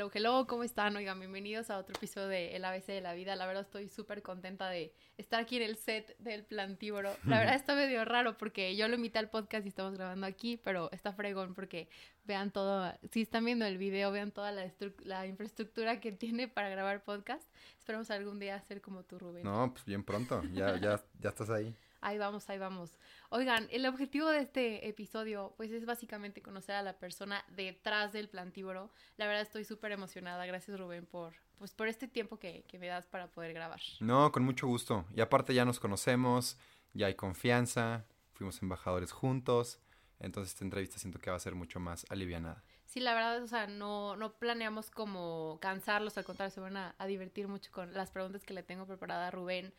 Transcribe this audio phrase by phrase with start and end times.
[0.00, 0.96] Hello, hello, ¿cómo están?
[0.96, 3.36] Oigan, bienvenidos a otro episodio de El ABC de la Vida.
[3.36, 7.14] La verdad estoy súper contenta de estar aquí en el set del Plantívoro.
[7.26, 10.56] La verdad está medio raro porque yo lo invité al podcast y estamos grabando aquí,
[10.56, 11.90] pero está fregón porque
[12.24, 14.72] vean todo, si están viendo el video, vean toda la,
[15.04, 17.46] la infraestructura que tiene para grabar podcast.
[17.78, 19.44] Esperamos algún día hacer como tú, Rubén.
[19.44, 21.76] No, pues bien pronto, ya, ya, ya estás ahí.
[22.00, 22.98] Ahí vamos, ahí vamos.
[23.28, 28.28] Oigan, el objetivo de este episodio, pues es básicamente conocer a la persona detrás del
[28.28, 28.90] plantívoro.
[29.16, 30.46] La verdad estoy súper emocionada.
[30.46, 33.80] Gracias, Rubén, por, pues, por este tiempo que, que me das para poder grabar.
[34.00, 35.04] No, con mucho gusto.
[35.14, 36.58] Y aparte ya nos conocemos,
[36.94, 39.80] ya hay confianza, fuimos embajadores juntos.
[40.20, 42.62] Entonces esta entrevista siento que va a ser mucho más alivianada.
[42.84, 46.94] Sí, la verdad, o sea, no, no planeamos como cansarlos, al contrario, se van a,
[46.98, 49.72] a divertir mucho con las preguntas que le tengo preparada a Rubén.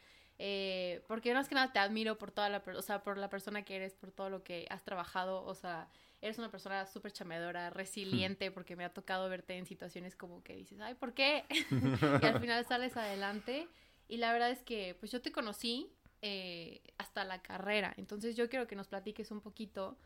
[0.44, 3.62] Eh, porque más que nada te admiro por toda la, o sea, por la persona
[3.64, 5.88] que eres, por todo lo que has trabajado, o sea,
[6.20, 10.56] eres una persona súper chamedora, resiliente, porque me ha tocado verte en situaciones como que
[10.56, 11.46] dices, ay, ¿por qué?
[12.24, 13.68] y al final sales adelante.
[14.08, 15.94] Y la verdad es que, pues yo te conocí
[16.24, 20.00] eh, hasta la carrera, entonces yo quiero que nos platiques un poquito,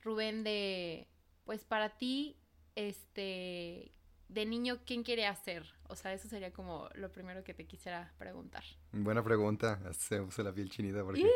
[0.00, 1.06] Rubén, de,
[1.44, 2.38] pues para ti,
[2.76, 3.92] este,
[4.32, 5.64] de niño, ¿quién quiere hacer?
[5.88, 8.64] O sea, eso sería como lo primero que te quisiera preguntar.
[8.92, 11.28] Buena pregunta, se usa la piel chinita porque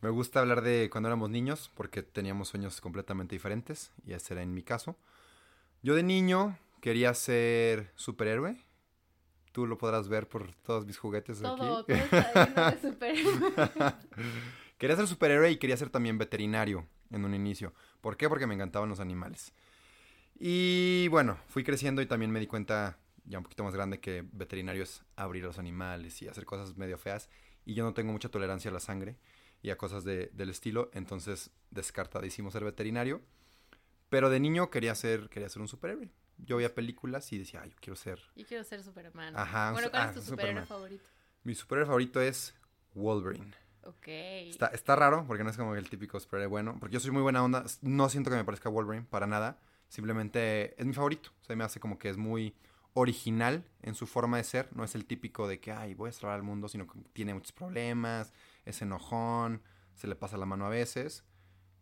[0.00, 4.42] me gusta hablar de cuando éramos niños porque teníamos sueños completamente diferentes y ese era
[4.42, 4.96] en mi caso.
[5.82, 8.56] Yo de niño quería ser superhéroe.
[9.52, 11.60] Tú lo podrás ver por todos mis juguetes todo, aquí.
[11.60, 13.40] Todo, está de superhéroe.
[14.78, 17.72] quería ser superhéroe y quería ser también veterinario en un inicio.
[18.00, 18.28] ¿Por qué?
[18.28, 19.52] Porque me encantaban los animales.
[20.34, 24.24] Y bueno, fui creciendo y también me di cuenta, ya un poquito más grande, que
[24.32, 27.28] veterinario es abrir los animales y hacer cosas medio feas.
[27.64, 29.16] Y yo no tengo mucha tolerancia a la sangre
[29.62, 33.22] y a cosas de, del estilo, entonces descartadísimo ser veterinario.
[34.10, 36.10] Pero de niño quería ser, quería ser un superhéroe.
[36.38, 38.20] Yo veía películas y decía, ay, yo quiero ser.
[38.36, 39.36] Yo quiero ser Superman.
[39.36, 39.72] Ajá.
[39.72, 40.64] Bueno, ¿cuál ah, es tu Superman.
[40.64, 41.04] superhéroe favorito?
[41.44, 42.54] Mi superhéroe favorito es
[42.94, 43.54] Wolverine.
[43.84, 44.06] Ok.
[44.06, 46.76] Está, está raro porque no es como el típico superhéroe bueno.
[46.80, 47.64] Porque yo soy muy buena onda.
[47.82, 49.58] No siento que me parezca Wolverine para nada.
[49.88, 51.30] Simplemente es mi favorito.
[51.40, 52.54] O sea, me hace como que es muy
[52.94, 54.68] original en su forma de ser.
[54.74, 57.34] No es el típico de que, ay, voy a salvar al mundo, sino que tiene
[57.34, 58.32] muchos problemas,
[58.64, 59.62] es enojón,
[59.94, 61.24] se le pasa la mano a veces.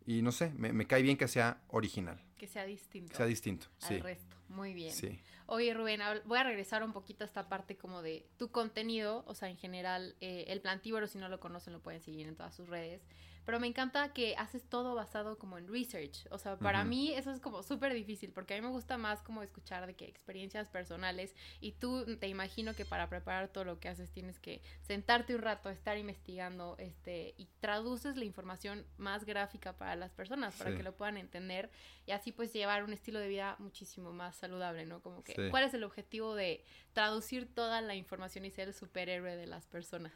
[0.05, 2.21] Y no sé, me, me cae bien que sea original.
[2.37, 3.11] Que sea distinto.
[3.11, 3.99] Que sea distinto, al sí.
[4.01, 4.37] resto.
[4.49, 4.93] Muy bien.
[4.93, 5.21] Sí.
[5.47, 9.35] Oye, Rubén, voy a regresar un poquito a esta parte como de tu contenido, o
[9.35, 12.55] sea, en general, eh, el plantívoro, si no lo conocen, lo pueden seguir en todas
[12.55, 13.03] sus redes.
[13.45, 16.27] Pero me encanta que haces todo basado como en research.
[16.31, 19.21] O sea, para mí eso es como súper difícil, porque a mí me gusta más
[19.23, 21.35] como escuchar de que experiencias personales.
[21.61, 25.43] Y tú te imagino que para preparar todo lo que haces tienes que sentarte un
[25.43, 30.77] rato, estar investigando, este, y traduces la información más gráfica para las personas, para Sí.
[30.77, 31.71] que lo puedan entender
[32.07, 35.01] y así pues llevar un estilo de vida muchísimo más saludable, ¿no?
[35.03, 35.51] Como que, Sí.
[35.51, 39.67] ¿cuál es el objetivo de traducir toda la información y ser el superhéroe de las
[39.67, 40.13] personas?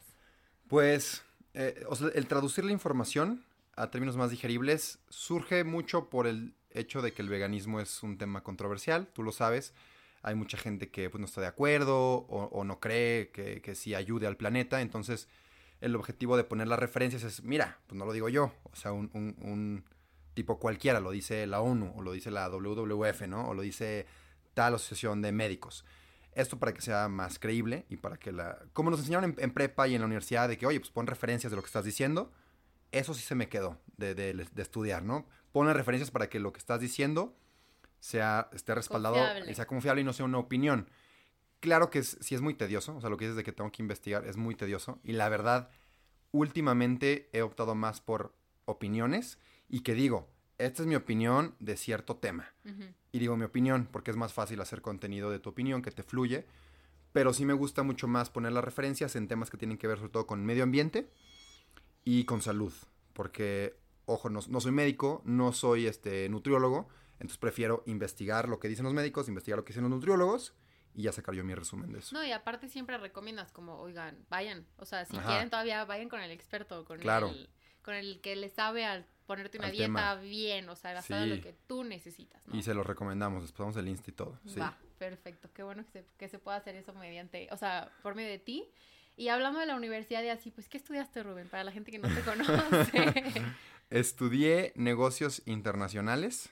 [0.68, 1.24] Pues,
[1.56, 1.84] eh,
[2.14, 3.44] el traducir la información
[3.74, 8.18] a términos más digeribles surge mucho por el hecho de que el veganismo es un
[8.18, 9.74] tema controversial, tú lo sabes.
[10.22, 11.96] Hay mucha gente que pues, no está de acuerdo
[12.28, 14.80] o, no cree que, que sí ayude al planeta.
[14.80, 15.28] Entonces,
[15.80, 18.52] el objetivo de poner las referencias es, mira, pues no lo digo yo.
[18.72, 19.84] O sea, un, un- un
[20.34, 23.48] tipo cualquiera, lo dice la ONU o lo dice la WWF, ¿no?
[23.48, 24.06] O lo dice
[24.54, 25.84] tal asociación de médicos.
[26.36, 28.58] Esto para que sea más creíble y para que la...
[28.72, 31.06] Como nos enseñaron en, en prepa y en la universidad de que, oye, pues pon
[31.06, 32.30] referencias de lo que estás diciendo.
[32.92, 35.26] Eso sí se me quedó de, de- de estudiar, ¿no?
[35.52, 37.34] Pon las referencias para que lo que estás diciendo
[38.00, 39.50] sea, esté respaldado Confiable.
[39.50, 40.88] y sea confiable y no sea una opinión.
[41.60, 43.72] Claro que es- sí es muy tedioso, o sea, lo que dices de que tengo
[43.72, 45.00] que investigar es muy tedioso.
[45.02, 45.70] Y la verdad,
[46.32, 48.34] últimamente he optado más por
[48.66, 49.38] opiniones
[49.68, 52.52] y que digo, esta es mi opinión de cierto tema.
[53.12, 56.02] Y digo mi opinión, porque es más fácil hacer contenido de tu opinión que te
[56.02, 56.46] fluye.
[57.12, 59.98] Pero sí me gusta mucho más poner las referencias en temas que tienen que ver
[59.98, 61.10] sobre todo con medio ambiente
[62.04, 62.72] y con salud.
[63.14, 66.88] Porque, ojo, no, no soy médico, no soy este, nutriólogo.
[67.14, 70.54] Entonces prefiero investigar lo que dicen los médicos, investigar lo que dicen los nutriólogos
[70.94, 72.14] y ya sacar yo mi resumen de eso.
[72.14, 75.26] No, y aparte siempre recomiendas como, oigan, vayan, o sea, si Ajá.
[75.28, 77.28] quieren todavía vayan con el experto, con Claro.
[77.28, 77.48] el
[77.82, 80.14] con el que le sabe al ponerte una dieta tema.
[80.16, 81.36] bien, o sea, basada en Sí.
[81.36, 82.56] lo que tú necesitas, ¿no?
[82.56, 84.38] Y se los recomendamos, les pasamos el Insta y todo.
[84.46, 84.58] Sí.
[84.58, 85.48] Va, perfecto.
[85.52, 88.38] Qué bueno que se, que se pueda hacer eso mediante, o sea, por medio de
[88.38, 88.64] ti.
[89.18, 91.48] Y hablando de la universidad y así, pues, ¿qué estudiaste, Rubén?
[91.48, 93.12] Para la gente que no te conoce.
[93.90, 96.50] Estudié negocios internacionales.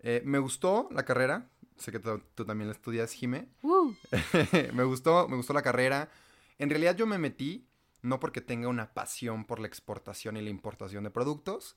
[0.00, 1.48] Eh, me gustó la carrera.
[1.78, 3.48] Sé que tú, tú también la estudias, Jime.
[3.62, 3.92] Uh,
[4.72, 6.08] me gustó, me gustó la carrera.
[6.58, 7.66] En realidad yo me metí
[8.02, 11.76] no porque tenga una pasión por la exportación y la importación de productos,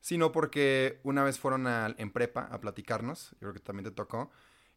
[0.00, 3.90] sino porque una vez fueron a- en prepa a platicarnos, yo creo que también te
[3.90, 4.30] tocó,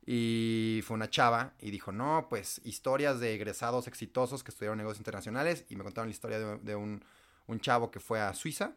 [0.05, 4.99] Y fue una chava y dijo, no, pues historias de egresados exitosos que estudiaron negocios
[5.01, 5.65] internacionales.
[5.69, 7.03] Y me contaron la historia de, de un,
[7.45, 8.75] un chavo que fue a Suiza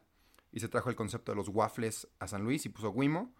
[0.50, 3.32] y se trajo el concepto de los waffles a San Luis y puso Wimo.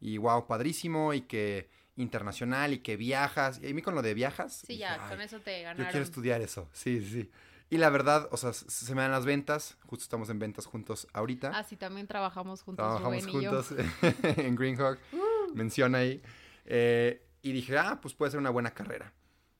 [0.00, 3.60] Y wow, padrísimo y que internacional y que viajas.
[3.62, 4.64] Y a mí con lo de viajas.
[4.66, 5.86] Sí, ya, con eso te ganaron.
[5.86, 7.30] Yo quiero estudiar eso, sí, sí.
[7.70, 9.76] Y la verdad, o sea, se me dan las ventas.
[9.86, 11.52] Justo estamos en ventas juntos ahorita.
[11.54, 12.82] Ah, sí, también trabajamos juntos.
[12.84, 13.50] Trabajamos Rubén y yo.
[13.50, 13.74] juntos
[14.38, 14.98] en Greenhawk.
[15.54, 16.22] Menciona ahí.
[16.64, 19.12] Eh, y dije, ah, pues puede ser una buena carrera.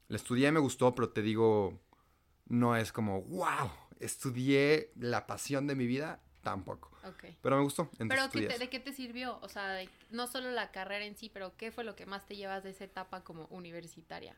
[0.09, 1.79] La estudié, me gustó, pero te digo,
[2.47, 3.71] no es como, wow,
[4.01, 6.91] estudié la pasión de mi vida, tampoco.
[7.05, 7.25] Ok.
[7.43, 7.91] Pero me gustó.
[7.99, 8.59] Pero ¿qué te-.
[8.59, 9.39] ¿de qué te sirvió?
[9.43, 12.25] O sea, de- no solo la carrera en sí, pero ¿qué fue lo que más
[12.27, 14.35] te llevas de esa etapa como universitaria?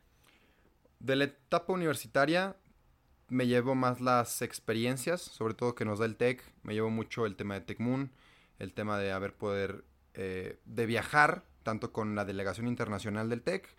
[0.99, 2.55] De la etapa universitaria
[3.31, 6.43] me llevo más las experiencias, sobre todo que nos da el TEC.
[6.63, 8.11] Me llevo mucho el tema de TECMUN,
[8.59, 9.85] el tema de haber poder,
[10.15, 13.73] eh, de viajar, tanto con la delegación internacional del TEC,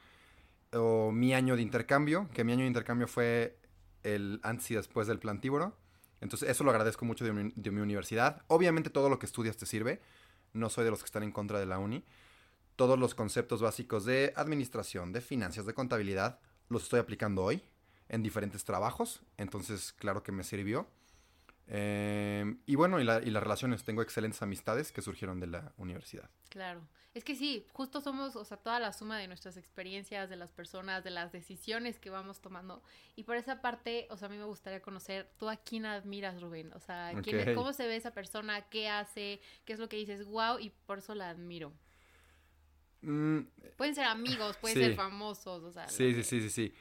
[0.73, 3.59] o mi año de intercambio, que mi año de intercambio fue
[4.03, 5.77] el antes y después del plantíboro.
[6.23, 8.41] Entonces eso lo agradezco mucho de mi, de mi universidad.
[8.47, 10.01] Obviamente todo lo que estudias te sirve.
[10.55, 12.07] No soy de los que están en contra de la uni.
[12.77, 16.41] Todos los conceptos básicos de administración, de finanzas, de contabilidad,
[16.71, 17.63] los estoy aplicando hoy
[18.13, 19.21] en diferentes trabajos.
[19.39, 20.87] Entonces, claro que me sirvió.
[21.67, 23.83] Eh, y bueno, y, la- y las relaciones.
[23.83, 26.31] Tengo excelentes amistades que surgieron de la universidad.
[26.51, 26.87] Claro.
[27.15, 30.51] Es que sí, justo somos, o sea, toda la suma de nuestras experiencias, de las
[30.51, 32.83] personas, de las decisiones que vamos tomando.
[33.17, 36.41] Y por esa parte, o sea, a mí me gustaría conocer, ¿tú a quién admiras,
[36.41, 36.73] Rubén?
[36.73, 37.55] O sea, ¿quién es- Ok.
[37.55, 38.63] ¿cómo se ve esa persona?
[38.63, 39.41] ¿Qué hace?
[39.67, 40.25] ¿Qué es lo que dices?
[40.25, 41.73] Wow, y por eso la admiro.
[43.03, 43.41] Mm,
[43.77, 44.85] Pueden ser amigos, pueden Sí.
[44.85, 45.89] ser famosos, o sea.
[45.89, 46.75] Sí, sí, sí, sí, sí.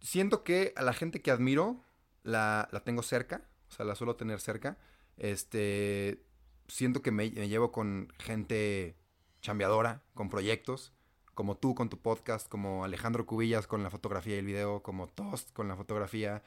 [0.00, 1.82] Siento que a la gente que admiro
[2.22, 4.78] la, la tengo cerca, o sea, la suelo tener cerca.
[5.16, 6.22] Este,
[6.68, 8.96] siento que me, llevo con gente
[9.40, 10.92] chambeadora, con proyectos,
[11.34, 15.08] como tú con tu podcast, como Alejandro Cubillas con la fotografía y el video, como
[15.08, 16.42] Tost con la fotografía,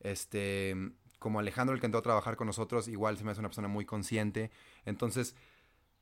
[0.00, 0.76] este,
[1.18, 3.68] como Alejandro el que entró a trabajar con nosotros, igual se me hace una persona
[3.68, 4.50] muy consciente.
[4.84, 5.36] Entonces,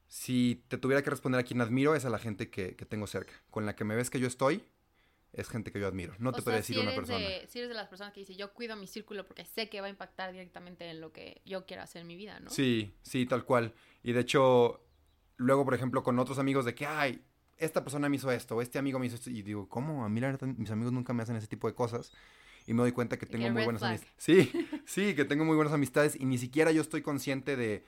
[0.09, 3.07] si te tuviera que responder a quién admiro, es a la gente que, que tengo
[3.07, 3.33] cerca.
[3.51, 4.65] Con la que me ves que yo estoy,
[5.33, 6.15] es gente que yo admiro.
[6.19, 7.19] No o te podría decir si una persona.
[7.19, 9.81] De, si eres de las personas que dice, yo cuido mi círculo porque sé que
[9.81, 12.51] va a impactar directamente en lo que yo quiero hacer en mi vida, ¿no?
[12.51, 13.75] Sí, sí, tal cual.
[14.03, 14.85] Y de hecho,
[15.37, 17.23] luego, por ejemplo, con otros amigos de que, ay,
[17.59, 20.05] esta persona me hizo esto, o este amigo me hizo esto, y digo, ¿cómo?
[20.05, 22.13] A mí la verdad, mis amigos nunca me hacen ese tipo de cosas.
[22.67, 24.15] Y me doy cuenta que tengo que muy buenas amistades.
[24.17, 24.53] Sí,
[24.85, 27.85] sí, que tengo muy buenas amistades y ni siquiera yo estoy consciente de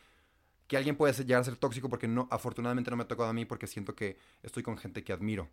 [0.66, 3.32] que alguien puede llegar a ser tóxico porque no, afortunadamente no me ha tocado a
[3.32, 5.50] mí porque siento que estoy con gente que admiro.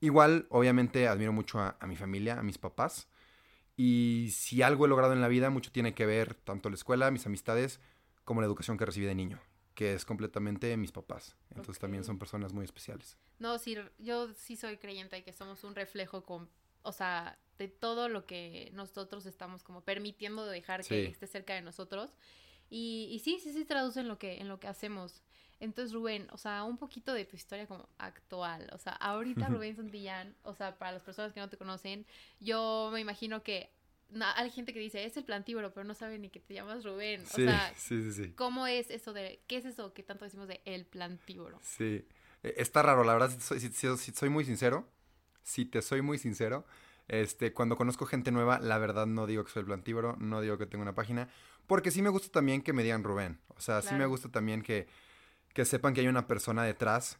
[0.00, 3.08] Igual, obviamente, admiro mucho a, a mi familia, a mis papás.
[3.76, 7.10] Y si algo he logrado en la vida, mucho tiene que ver tanto la escuela,
[7.10, 7.80] mis amistades,
[8.24, 9.40] como la educación que recibí de niño,
[9.74, 11.36] que es completamente mis papás.
[11.50, 13.16] Entonces también son personas muy especiales.
[13.38, 16.48] No, sí, yo sí soy creyente de que somos un reflejo con,
[16.82, 21.54] o sea, de todo lo que nosotros estamos como permitiendo de dejar que esté cerca
[21.54, 22.10] de nosotros.
[22.68, 25.22] Y, y sí, sí, sí traduce en lo que, en lo que hacemos.
[25.60, 28.68] Entonces, Rubén, o sea, un poquito de tu historia como actual.
[28.72, 32.06] O sea, ahorita Rubén Santillán, o sea, para las personas que no te conocen,
[32.40, 33.70] yo me imagino que
[34.36, 37.24] hay gente que dice, es el plantíboro, pero no sabe ni que te llamas Rubén.
[37.26, 38.32] Sí, O sea, sí, sí, sí.
[38.34, 41.58] ¿cómo es eso de, qué es eso que tanto decimos de el plantíboro?
[41.62, 42.06] Sí.
[42.42, 44.88] Eh, Está raro, la verdad, si soy, si- si- si soy muy sincero,
[45.42, 46.64] si te soy muy sincero,
[47.08, 50.58] este, cuando conozco gente nueva, la verdad no digo que soy el plantíboro, no digo
[50.58, 51.28] que tengo una página,
[51.66, 53.40] porque sí me gusta también que me digan Rubén.
[53.48, 54.88] O sea, sí me gusta también que,
[55.54, 57.18] que sepan que hay una persona detrás.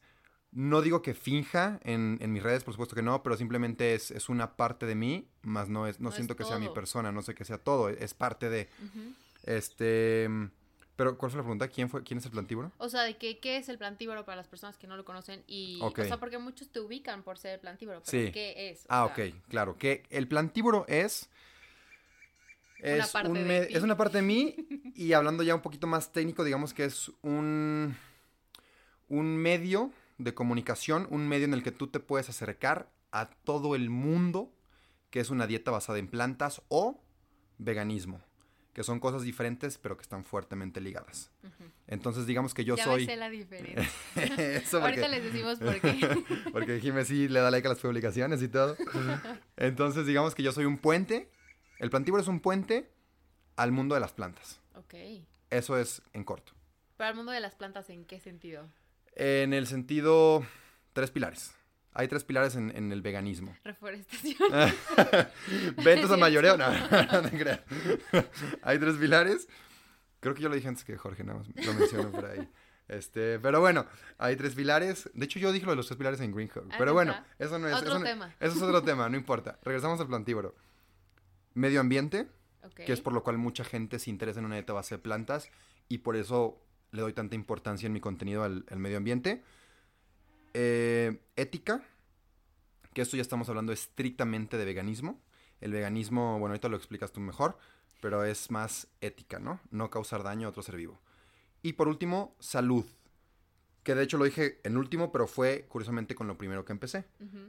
[0.52, 4.10] No digo que finja en, en mis redes, por supuesto que no, pero simplemente es,
[4.10, 6.68] es una parte de mí, más no es, no, No es siento que sea mi
[6.70, 8.68] persona, no sé que sea todo, es parte de.
[8.84, 9.12] Ujú.
[9.44, 10.28] Este.
[10.96, 11.68] Pero, ¿cuál fue la pregunta?
[11.68, 12.02] ¿Quién fue?
[12.02, 12.72] ¿Quién es el plantíboro?
[12.76, 15.42] O sea, de que, qué es el plantíboro para las personas que no lo conocen
[15.46, 16.00] y, Ok.
[16.00, 18.30] o sea, porque muchos te ubican por ser el plantíboro, pero Sí.
[18.32, 18.80] ¿qué es?
[18.82, 19.78] O Ah, sea, ok, claro.
[19.78, 21.30] Que el plantíboro es.
[22.82, 24.56] Una Es, parte un de es una parte de mí
[24.94, 27.94] y hablando ya un poquito más técnico, digamos que es un,
[29.10, 33.74] un medio de comunicación, un medio en el que tú te puedes acercar a todo
[33.74, 34.50] el mundo,
[35.10, 37.02] que es una dieta basada en plantas o
[37.58, 38.22] veganismo,
[38.72, 41.30] que son cosas diferentes pero que están fuertemente ligadas.
[41.88, 43.00] Entonces digamos que yo ya soy...
[43.00, 43.82] me sé la diferencia.
[44.16, 46.24] Eso porque- Ahorita les decimos por qué.
[46.52, 48.76] porque Jimé sí le da like a las publicaciones y todo.
[49.56, 51.30] Entonces, digamos que yo soy un puente.
[51.78, 52.90] El plantíboro es un puente
[53.56, 54.60] al mundo de las plantas.
[54.74, 54.94] ok.
[55.50, 56.52] Eso es en corto.
[56.96, 58.68] Para el mundo de las plantas, ¿en qué sentido?
[59.16, 60.44] En el sentido,
[60.92, 61.52] tres pilares.
[61.92, 63.54] Hay tres pilares en, en el veganismo.
[63.64, 64.48] Reforestación.
[65.84, 66.66] Ventas a mayoreo, no,
[67.12, 67.60] no te creas.
[68.62, 69.48] Hay tres pilares.
[70.20, 72.48] Creo que yo lo dije antes que Jorge, nada más lo menciono por ahí.
[72.88, 73.86] Este, pero bueno,
[74.18, 75.08] hay tres pilares.
[75.14, 76.68] De hecho, yo dije lo de los tres pilares en Green Hub.
[76.70, 77.74] Ah, Pero bueno, eso no es.
[77.74, 78.34] Otro eso, no- tema.
[78.40, 79.58] eso es otro tema, no importa.
[79.62, 80.54] Regresamos al plantívoro.
[81.54, 82.28] Medio ambiente,
[82.62, 82.74] Ok.
[82.86, 85.48] que es por lo cual mucha gente se interesa en una dieta base de plantas
[85.88, 86.60] y por eso
[86.92, 89.42] le doy tanta importancia en mi contenido al, al medio ambiente.
[90.54, 91.82] Eh, ética,
[92.92, 95.20] que esto ya estamos hablando estrictamente de veganismo.
[95.60, 97.58] El veganismo, bueno, ahorita lo explicas tú mejor,
[98.00, 99.60] pero es más ética, ¿no?
[99.70, 101.00] No causar daño a otro ser vivo.
[101.62, 102.84] Y por último, salud,
[103.82, 107.04] que de hecho lo dije en último, pero fue curiosamente con lo primero que empecé.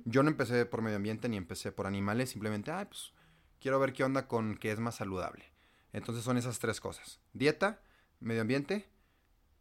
[0.06, 3.14] Yo no empecé por medio ambiente ni empecé por animales, simplemente, ah, pues
[3.62, 5.46] quiero ver qué onda con qué es más saludable.
[5.94, 7.22] Entonces son esas tres cosas.
[7.34, 7.82] Dieta,
[8.20, 8.91] medio ambiente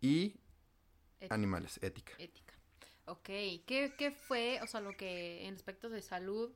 [0.01, 0.35] y
[1.19, 1.35] Ética.
[1.35, 2.13] animales, ética.
[2.19, 2.55] Ética.
[3.07, 3.25] Ok.
[3.25, 6.53] ¿Qué, ¿Qué fue, o sea, lo que en aspectos de salud,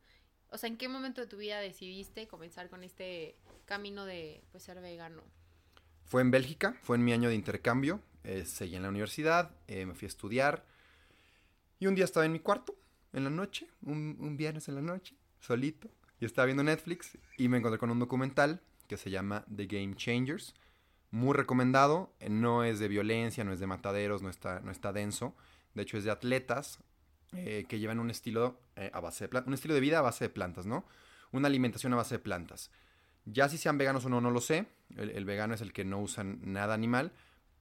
[0.51, 4.63] o sea, en qué momento de tu vida decidiste comenzar con este camino de pues,
[4.63, 5.23] ser vegano?
[6.05, 9.85] Fue en Bélgica, fue en mi año de intercambio, eh, seguí en la universidad, eh,
[9.87, 10.65] me fui a estudiar
[11.79, 12.77] y un día estaba en mi cuarto,
[13.13, 17.49] en la noche, un, un viernes en la noche, solito, y estaba viendo Netflix y
[17.49, 20.55] me encontré con un documental que se llama The Game Changers,
[21.15, 24.93] muy recomendado, eh, no es de violencia, no es de mataderos, no está, no está
[24.93, 25.37] denso,
[25.75, 26.81] de hecho es de atletas
[27.35, 30.25] eh, que llevan un estilo eh, a base de un estilo de vida a base
[30.25, 30.85] de plantas, ¿no?
[31.31, 32.73] Una alimentación a base de plantas.
[33.27, 34.67] Ya si sean veganos o no, no lo sé.
[34.97, 37.13] El, el vegano es el que no usan nada animal.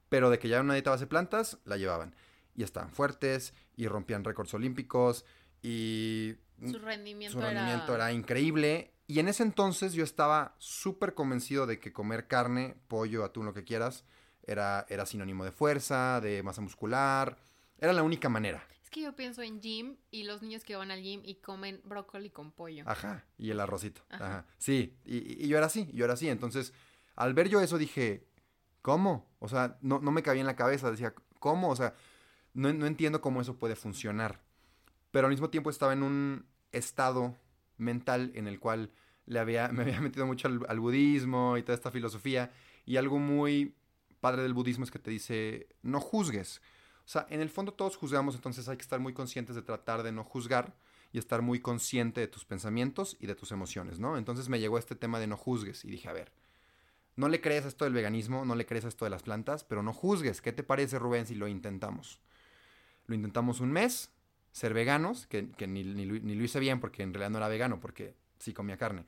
[0.08, 2.14] Pero de que llevaban una dieta a base de plantas, la llevaban.
[2.54, 5.24] Y estaban fuertes, y rompían récords olímpicos,
[5.62, 6.34] y
[6.70, 8.10] Su rendimiento, su rendimiento era...
[8.10, 8.93] era increíble.
[9.06, 13.52] Y en ese entonces yo estaba súper convencido de que comer carne, pollo, atún, lo
[13.52, 14.04] que quieras,
[14.42, 17.36] era, era sinónimo de fuerza, de masa muscular.
[17.78, 18.66] Era la única manera.
[18.82, 21.80] Es que yo pienso en gym y los niños que van al gym y comen
[21.84, 22.84] brócoli con pollo.
[22.86, 24.02] Ajá, y el arrocito.
[24.08, 24.26] Ajá.
[24.26, 24.46] Ajá.
[24.58, 26.28] Sí, y, y yo era así, yo era así.
[26.28, 26.72] Entonces,
[27.14, 28.26] al ver yo eso dije,
[28.80, 29.26] ¿cómo?
[29.38, 30.90] O sea, no, no me cabía en la cabeza.
[30.90, 31.68] Decía, ¿cómo?
[31.70, 31.94] O sea,
[32.54, 34.40] no, no entiendo cómo eso puede funcionar.
[35.10, 37.36] Pero al mismo tiempo estaba en un estado
[37.78, 38.90] mental en el cual
[39.26, 42.52] le había, me había metido mucho al, budismo y toda esta filosofía.
[42.86, 43.74] Y algo muy
[44.20, 46.60] padre del budismo es que te dice, no juzgues.
[47.04, 50.02] O sea, en el fondo todos juzgamos, entonces hay que estar muy conscientes de tratar
[50.02, 50.74] de no juzgar
[51.12, 54.16] y estar muy consciente de tus pensamientos y de tus emociones, ¿no?
[54.16, 56.32] Entonces me llegó este tema de no juzgues y dije, a ver,
[57.16, 59.64] no le crees a esto del veganismo, no le crees a esto de las plantas,
[59.64, 60.40] pero no juzgues.
[60.40, 62.20] ¿Qué te parece, Rubén, si lo intentamos?
[63.06, 64.10] Lo intentamos un mes,
[64.54, 67.38] ser veganos, que, que ni, ni lo- ni lo hice bien porque en realidad no
[67.38, 69.04] era vegano, porque sí comía carne.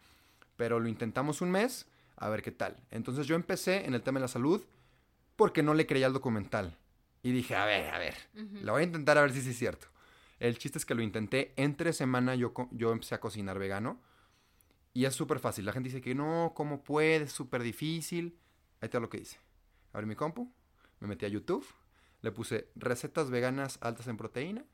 [0.56, 1.86] Pero lo intentamos un mes,
[2.16, 2.76] a ver qué tal.
[2.90, 4.64] Entonces yo empecé en el tema de la salud
[5.36, 6.76] porque no le creía al documental.
[7.22, 8.56] Y dije, a ver, a ver, Ujú.
[8.62, 9.86] la voy a intentar a ver si sí es cierto.
[10.40, 11.52] El chiste es que lo intenté.
[11.56, 14.00] Entre semana yo, yo empecé a cocinar vegano.
[14.94, 15.64] Y es súper fácil.
[15.64, 17.30] La gente dice que no, ¿cómo puedes?
[17.30, 18.36] Súper difícil.
[18.80, 19.38] Ahí está lo que hice.
[19.92, 20.50] Abrí mi compu,
[21.00, 21.64] me metí a YouTube,
[22.22, 24.64] le puse recetas veganas altas en proteína,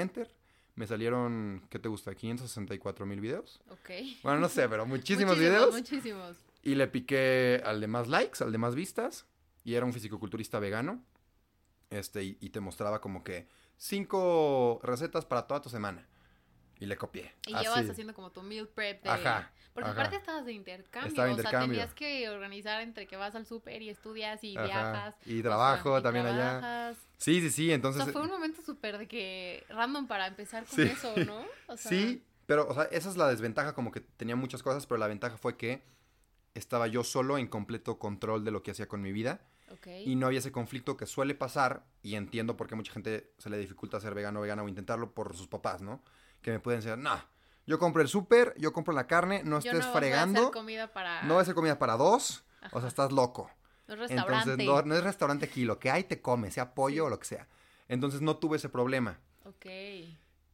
[0.00, 0.30] enter.
[0.74, 2.14] Me salieron, ¿qué te gusta?
[2.14, 3.60] 564 mil videos.
[3.70, 3.90] Ok.
[4.22, 5.74] Bueno, no sé, pero muchísimos, videos.
[5.74, 6.36] Muchísimos.
[6.62, 9.24] Y le piqué al de más likes, al de más vistas.
[9.64, 11.02] Y era un fisicoculturista vegano.
[11.90, 16.06] Este, y, y te mostraba como que cinco recetas para toda tu semana.
[16.78, 17.32] Y le copié.
[17.46, 17.64] Y así.
[17.64, 19.08] llevas haciendo como tu meal prep de...
[19.10, 19.98] Ajá, Porque ajá.
[20.00, 21.08] aparte estabas de intercambio.
[21.08, 21.78] Estaba de O sea, intercambio.
[21.78, 25.14] tenías que organizar entre que vas al súper y estudias y Ajá, viajas.
[25.24, 26.94] y o trabajo sea, y también allá.
[27.16, 27.70] Sí, sí, sí.
[27.70, 28.04] O Entonces.
[28.04, 30.82] sea, fue un momento súper de que random para empezar con Sí.
[30.82, 31.44] eso, ¿no?
[31.68, 34.86] O sea, Sí, pero, o sea, esa es la desventaja, como que tenía muchas cosas,
[34.86, 35.82] pero la ventaja fue que
[36.54, 39.40] estaba yo solo en completo control de lo que hacía con mi vida.
[39.72, 39.88] Ok.
[40.04, 43.50] y no había ese conflicto que suele pasar y entiendo por qué mucha gente se
[43.50, 46.04] le dificulta ser vegano o vegana o intentarlo por sus papás, ¿no?
[46.46, 47.20] Que me pueden decir, no,
[47.66, 50.40] yo compro el súper, yo compro la carne, no Yo estés no voy a fregando,
[50.42, 51.24] hacer comida para...
[51.24, 53.50] no va a ser comida para dos, o sea, estás loco.
[53.88, 54.50] No es restaurante.
[54.52, 57.00] Entonces, no, no es restaurante aquí, lo que hay te come, sea pollo Sí.
[57.00, 57.48] o lo que sea.
[57.88, 59.18] Entonces no tuve ese problema.
[59.44, 59.66] Ok.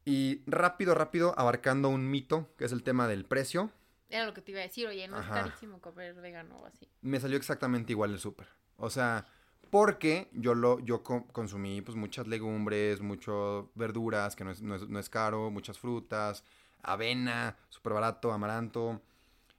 [0.06, 3.70] Y rápido, rápido, abarcando un mito, que es el tema del precio,
[4.08, 5.40] Era lo que te iba a decir, oye, no Ajá.
[5.40, 6.88] es carísimo comer vegano o así.
[7.02, 8.48] me salió exactamente igual el súper.
[8.78, 9.26] O sea,
[9.72, 14.74] porque yo lo yo co- consumí pues muchas legumbres, muchas verduras, que no es, no
[14.74, 16.44] es- no es caro, muchas frutas,
[16.82, 19.00] avena, súper barato, amaranto,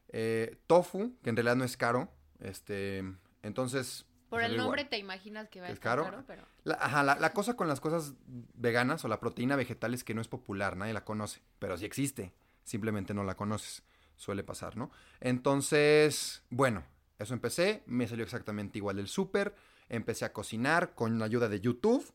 [0.10, 2.10] eh, tofu, que en realidad no es caro.
[2.40, 3.04] Este,
[3.42, 4.06] entonces...
[4.30, 4.90] Por el salió nombre igual.
[4.92, 6.04] te imaginas que va a ¿Es estar caro?
[6.04, 6.44] caro, pero...
[6.64, 10.14] La, ajá, la, la cosa con las cosas veganas o la proteína vegetal es que
[10.14, 13.82] no es popular, nadie la conoce, pero sí existe, simplemente no la conoces,
[14.16, 14.92] suele pasar, ¿no?
[15.22, 16.84] Entonces, bueno,
[17.18, 19.56] eso empecé, me salió exactamente igual el súper,
[19.96, 22.06] empecé a cocinar con la ayuda de YouTube.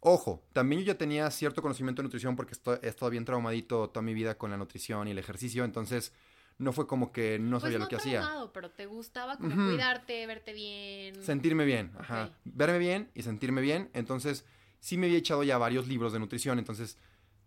[0.00, 3.88] Ojo, también yo ya tenía cierto conocimiento de nutrición porque esto- he estado bien traumadito
[3.90, 6.12] toda mi vida con la nutrición y el ejercicio, entonces
[6.58, 8.20] no fue como que no Pues sabía no lo que hacía.
[8.20, 9.64] traumado, pero te gustaba como Ujú.
[9.72, 11.22] cuidarte, verte bien.
[11.22, 12.30] Sentirme bien, ajá.
[12.44, 13.90] Verme bien y sentirme bien.
[13.94, 14.44] Entonces,
[14.80, 16.58] sí me había echado ya varios libros de nutrición.
[16.58, 16.96] Entonces,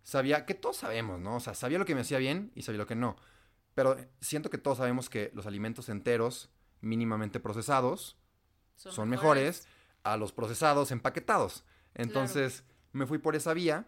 [0.02, 1.36] sabía que todos sabemos, ¿no?
[1.36, 3.16] O sea, sabía lo que me hacía bien y sabía lo que no.
[3.74, 8.16] Pero siento que todos sabemos que los alimentos enteros, mínimamente procesados,
[8.80, 9.66] son, mejores.
[10.04, 11.64] a los procesados empaquetados.
[11.94, 13.86] Entonces, me fui por esa vía.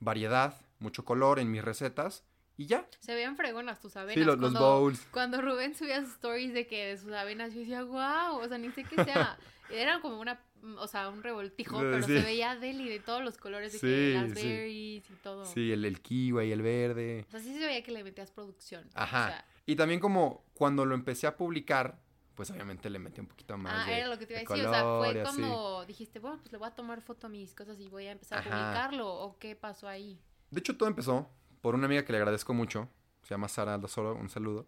[0.00, 2.24] Variedad, mucho color en mis recetas
[2.56, 2.86] y ya.
[3.00, 4.14] Se veían fregonas tus avenas.
[4.14, 5.06] Sí, los, los cuando, bowls.
[5.10, 8.58] Cuando Rubén subía sus stories de que de sus avenas, yo decía, wow, o sea,
[8.58, 9.38] ni sé qué sea.
[9.70, 11.86] Eran como una, mm, o sea, un revoltijo, Sí.
[11.90, 15.46] pero se veía deli de todos los colores, de Sí, que las berries y todo.
[15.46, 17.24] Sí, el, el kiwi, el verde.
[17.28, 18.88] O sea, sí se veía que le metías producción.
[18.94, 19.24] Ajá.
[19.24, 21.98] O sea, Y también como cuando lo empecé a publicar,
[22.34, 24.42] pues obviamente le metí un poquito más ah, de, era lo que te iba a
[24.42, 24.66] de decir.
[24.66, 27.78] o sea, fue cuando dijiste, bueno, pues le voy a tomar foto a mis cosas
[27.80, 29.12] y voy a empezar a publicarlo.
[29.12, 30.20] ¿O qué pasó ahí?
[30.50, 31.28] De hecho, todo empezó
[31.60, 32.88] por una amiga que le agradezco mucho.
[33.22, 34.66] Se llama Sara Aldosoro, un saludo.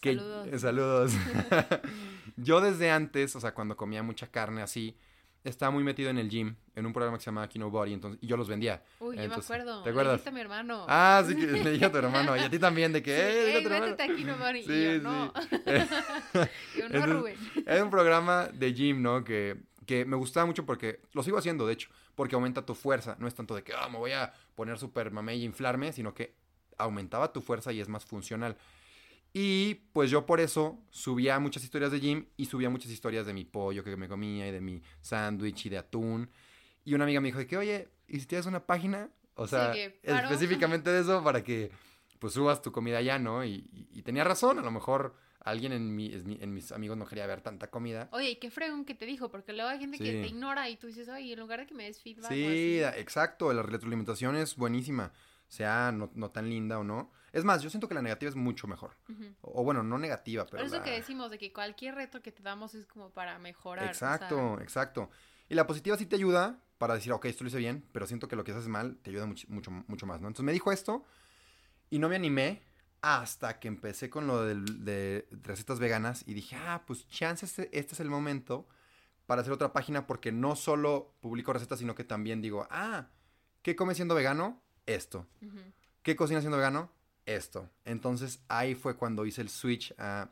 [0.00, 0.48] Que, Saludos.
[0.48, 1.12] eh, saludos.
[2.36, 4.98] Yo desde antes, o sea, cuando comía mucha carne así,
[5.44, 8.18] estaba muy metido en el gym, en un programa que se llamaba Kino Body, entonces,
[8.22, 8.82] y yo los vendía.
[8.98, 9.82] Uy, yo me Entonces, acuerdo.
[9.82, 10.12] ¿te Le acuerdas?
[10.14, 10.86] dijiste a mi hermano.
[10.88, 13.20] Ah, sí que le dije a tu hermano, y a ti también, de que, Sí,
[13.22, 13.86] "Eh, dile a "Ey, tu hermano".
[13.92, 14.62] métete aquí, no, Mari.
[14.64, 14.98] Sí, y yo, sí.
[15.02, 15.32] no.
[16.34, 17.36] yo, no, Entonces, Rubén.
[17.66, 19.22] Es un programa de gym, ¿no?
[19.24, 23.16] Que, que me gustaba mucho porque lo sigo haciendo, de hecho, porque aumenta tu fuerza.
[23.18, 26.14] No es tanto de que ah, me voy a poner súper mamey y inflarme, sino
[26.14, 26.34] que
[26.78, 28.56] aumentaba tu fuerza y es más funcional.
[29.36, 33.34] Y pues yo por eso subía muchas historias de gym y subía muchas historias de
[33.34, 36.30] mi pollo que me comía y de mi sándwich y de atún.
[36.84, 39.10] Y una amiga me dijo de que, oye, ¿y si tienes una página?
[39.34, 41.72] O sea, específicamente de eso para que
[42.20, 43.44] pues subas tu comida ya, ¿no?
[43.44, 46.70] Y, y- y tenía razón, a lo mejor alguien en, mi, en mi- en mis
[46.70, 48.08] amigos no quería ver tanta comida.
[48.12, 49.30] Oye, ¿y qué fregón que te dijo?
[49.32, 51.74] Porque luego hay gente que te ignora y tú dices, oye, en lugar de que
[51.74, 52.30] me des feedback.
[52.30, 53.00] o Sí, así".
[53.00, 55.12] exacto, la retroalimentación es buenísima,
[55.48, 57.10] sea no, no tan linda o no.
[57.34, 58.92] Es más, yo siento que la negativa es mucho mejor.
[59.42, 60.58] O, o bueno, no negativa, pero...
[60.58, 63.38] Por eso la- que decimos de que cualquier reto que te damos es como para
[63.38, 63.84] mejorar.
[63.86, 65.10] o Exacto, sea, exacto.
[65.48, 68.28] Y la positiva sí te ayuda para decir, ok, esto lo hice bien, pero siento
[68.28, 70.28] que lo que haces mal te ayuda mucho, mucho, mucho más, ¿no?
[70.28, 71.04] Entonces me dijo esto
[71.90, 72.62] y no me animé
[73.02, 77.94] hasta que empecé con lo de recetas veganas y dije, ah, pues chance este, este
[77.94, 78.66] es el momento
[79.26, 83.08] para hacer otra página porque no solo publico recetas, sino que también digo, ah,
[83.62, 84.62] ¿qué come siendo vegano?
[84.86, 85.26] Esto.
[86.02, 86.90] ¿Qué cocina siendo vegano?
[87.26, 87.68] Esto.
[87.84, 90.30] Entonces ahí fue cuando hice el switch a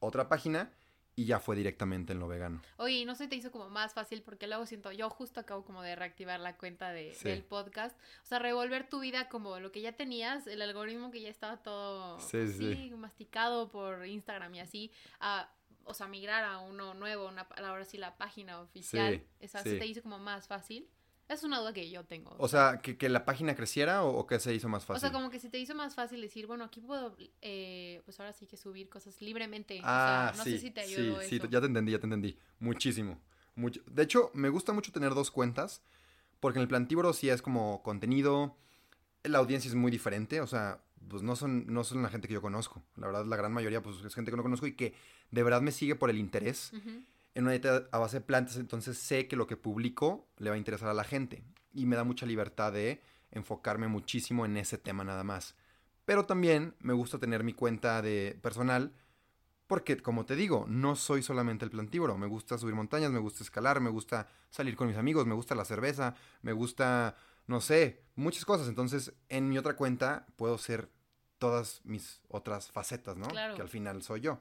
[0.00, 0.70] otra página
[1.16, 2.62] y ya fue directamente en lo vegano.
[2.76, 4.22] Oye, ¿y no se te hizo como más fácil?
[4.22, 7.28] Porque luego siento, yo justo acabo como de reactivar la cuenta de, Sí.
[7.28, 7.96] del podcast.
[8.22, 11.56] O sea, revolver tu vida como lo que ya tenías, el algoritmo que ya estaba
[11.56, 12.74] todo Sí, sí.
[12.74, 15.50] sí, masticado por Instagram y así, a,
[15.82, 19.16] o sea, migrar a uno nuevo, una, ahora sí la página oficial.
[19.18, 20.88] Sí, Esa se te hizo como más fácil.
[21.28, 22.34] Es una duda que yo tengo.
[22.38, 24.96] O sea, que, que la página creciera o, o que se hizo más fácil.
[24.96, 28.18] O sea, como que se te hizo más fácil decir, bueno, aquí puedo, eh, pues
[28.18, 29.78] ahora sí que subir cosas libremente.
[29.84, 31.48] ah, o sea, no sí, sé si te ayudó sí, sí, eso.
[31.48, 32.38] ya te entendí, ya te entendí.
[32.60, 33.20] Muchísimo.
[33.56, 33.82] Mucho.
[33.86, 35.82] De hecho, me gusta mucho tener dos cuentas,
[36.40, 38.56] porque en el plantívoro sí es como contenido,
[39.24, 42.34] la audiencia es muy diferente, o sea, pues no son, no son la gente que
[42.34, 42.82] yo conozco.
[42.96, 44.94] La verdad, la gran mayoría pues es gente que no conozco y que
[45.30, 46.72] de verdad me sigue por el interés.
[46.72, 47.02] Ujú.
[47.38, 50.56] En una dieta a base de plantas, entonces sé que lo que publico le va
[50.56, 54.76] a interesar a la gente y me da mucha libertad de enfocarme muchísimo en ese
[54.76, 55.54] tema nada más.
[56.04, 58.92] Pero también me gusta tener mi cuenta de personal
[59.68, 62.18] porque, como te digo, no soy solamente el plantívoro.
[62.18, 65.54] Me gusta subir montañas, me gusta escalar, me gusta salir con mis amigos, me gusta
[65.54, 67.14] la cerveza, me gusta,
[67.46, 68.66] no sé, muchas cosas.
[68.66, 70.90] Entonces, en mi otra cuenta puedo ser
[71.38, 73.28] todas mis otras facetas, ¿no?
[73.28, 73.54] Claro.
[73.54, 74.40] Que al final soy yo.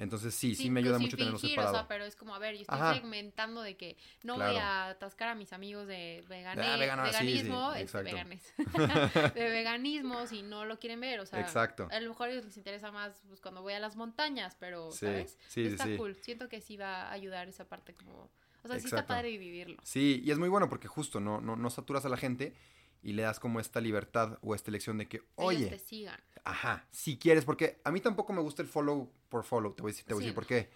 [0.00, 1.74] Entonces, sí, sí, Sin- me ayuda mucho tenerlo fingir, separado.
[1.74, 2.94] O sea, pero es como, a ver, yo estoy Ajá.
[2.94, 4.52] segmentando de que no Claro.
[4.52, 8.04] voy a atascar a mis amigos de vegane- Ah, vegano, sí, sí, veganismo, este, exacto.
[8.10, 8.54] veganes.
[9.34, 11.86] de veganismo si no lo quieren ver, o sea, Exacto.
[11.90, 14.90] a lo mejor a ellos les interesa más pues, cuando voy a las montañas, pero,
[14.90, 15.36] Sí, ¿sabes?
[15.48, 15.96] sí, sí, está sí.
[15.96, 18.30] cool, siento que sí va a ayudar esa parte como,
[18.62, 19.08] o sea, sí está Exacto.
[19.08, 19.76] padre vivirlo.
[19.82, 22.54] Sí, y es muy bueno porque justo no, no, no saturas a la gente
[23.02, 26.20] y le das como esta libertad o esta elección de que, Ellos te oye, sigan.
[26.44, 29.90] ajá, si quieres, porque a mí tampoco me gusta el follow por follow, te voy
[29.90, 30.26] a decir, te voy a Sí.
[30.26, 30.70] decir por qué.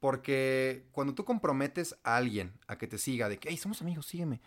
[0.00, 4.06] Porque cuando tú comprometes a alguien a que te siga, de que, hey, somos amigos,
[4.06, 4.40] sígueme,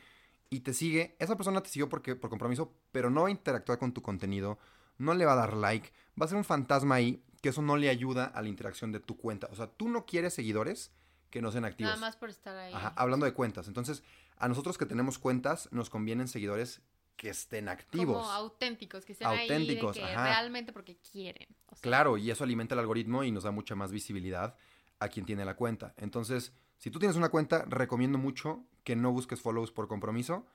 [0.49, 3.77] y te sigue, esa persona te siguió porque, por compromiso, pero no va a interactuar
[3.77, 4.57] con tu contenido,
[4.97, 7.75] no le va a dar like, va a ser un fantasma ahí, que eso no
[7.75, 9.47] le ayuda a la interacción de tu cuenta.
[9.51, 10.91] O sea, tú no quieres seguidores
[11.29, 11.91] que no sean activos.
[11.93, 12.73] Nada más por estar ahí.
[12.73, 13.67] Ajá, hablando de cuentas.
[13.67, 14.03] Entonces,
[14.37, 16.81] a nosotros que tenemos cuentas, nos convienen seguidores
[17.15, 18.17] que estén activos.
[18.17, 20.23] Como auténticos, que estén Auténticos, ahí de que ajá.
[20.25, 21.47] realmente porque quieren.
[21.67, 24.55] o sea, Claro, y eso alimenta el algoritmo y nos da mucha más visibilidad
[24.99, 25.93] a quien tiene la cuenta.
[25.97, 30.47] Entonces, si tú tienes una cuenta, recomiendo mucho que no busques follows por compromiso,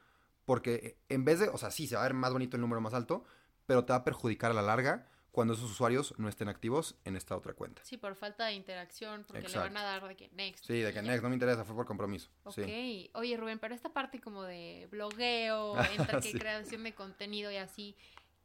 [0.44, 2.80] porque en vez de, o sea, sí, se va a ver más bonito el número
[2.80, 3.24] más alto,
[3.66, 7.14] pero te va a perjudicar a la larga cuando esos usuarios no estén activos en
[7.14, 7.85] esta otra cuenta.
[7.85, 10.64] Sí, por falta de interacción, porque le van a dar de que next.
[10.64, 12.31] Sí, de que next, no me interesa, fue por compromiso.
[12.44, 13.11] Ok, Sí.
[13.12, 15.75] oye Rubén, pero esta parte como de blogueo,
[16.16, 16.38] entre que Sí.
[16.38, 17.94] creación de contenido y así,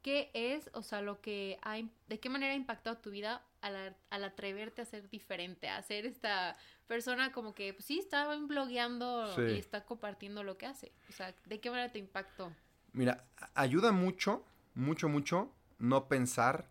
[0.02, 1.78] ¿qué es, o sea, lo que ha,
[2.08, 6.58] de qué manera ha impactado tu vida al, atreverte a ser diferente, a ser esta
[6.88, 9.54] persona como que, pues sí, está blogueando Sí.
[9.54, 10.92] y está compartiendo lo que hace?
[11.08, 12.52] O sea, ¿de qué manera te impactó?
[12.92, 13.24] Mira,
[13.54, 16.68] ayuda mucho, mucho, mucho no pensar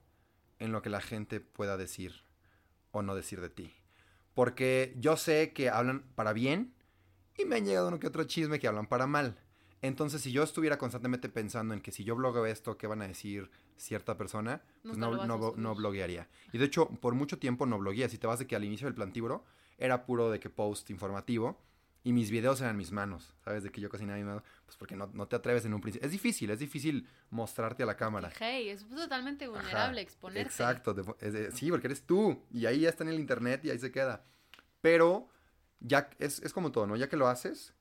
[0.61, 2.23] en lo que la gente pueda decir
[2.91, 3.73] o no decir de ti.
[4.33, 6.73] Porque yo sé que hablan para bien
[7.37, 9.37] y me han llegado uno que otro chisme que hablan para mal.
[9.81, 13.07] Entonces, si yo estuviera constantemente pensando en que si yo blogueo esto, ¿qué van a
[13.07, 14.61] decir cierta persona?
[14.83, 16.29] Pues no, no, no bloguearía.
[16.53, 18.07] Y de hecho, por mucho tiempo no blogueé.
[18.07, 19.43] Si te vas de que al inicio del plantibro
[19.79, 21.59] era puro de que post informativo
[22.03, 23.63] y mis videos eran mis manos, ¿sabes?
[23.63, 26.05] De que yo cocinaba mis manos, pues porque no, no te atreves en un principio.
[26.05, 28.31] Es difícil, es difícil mostrarte a la cámara.
[28.39, 30.47] Hey, es totalmente Ajá, vulnerable exponerte.
[30.49, 33.63] Exacto, te- es de- sí, porque eres tú y ahí ya está en el internet
[33.65, 34.23] y ahí se queda.
[34.81, 35.29] Pero
[35.79, 36.95] ya es, es como todo, ¿no?
[36.95, 37.73] Ya que lo haces,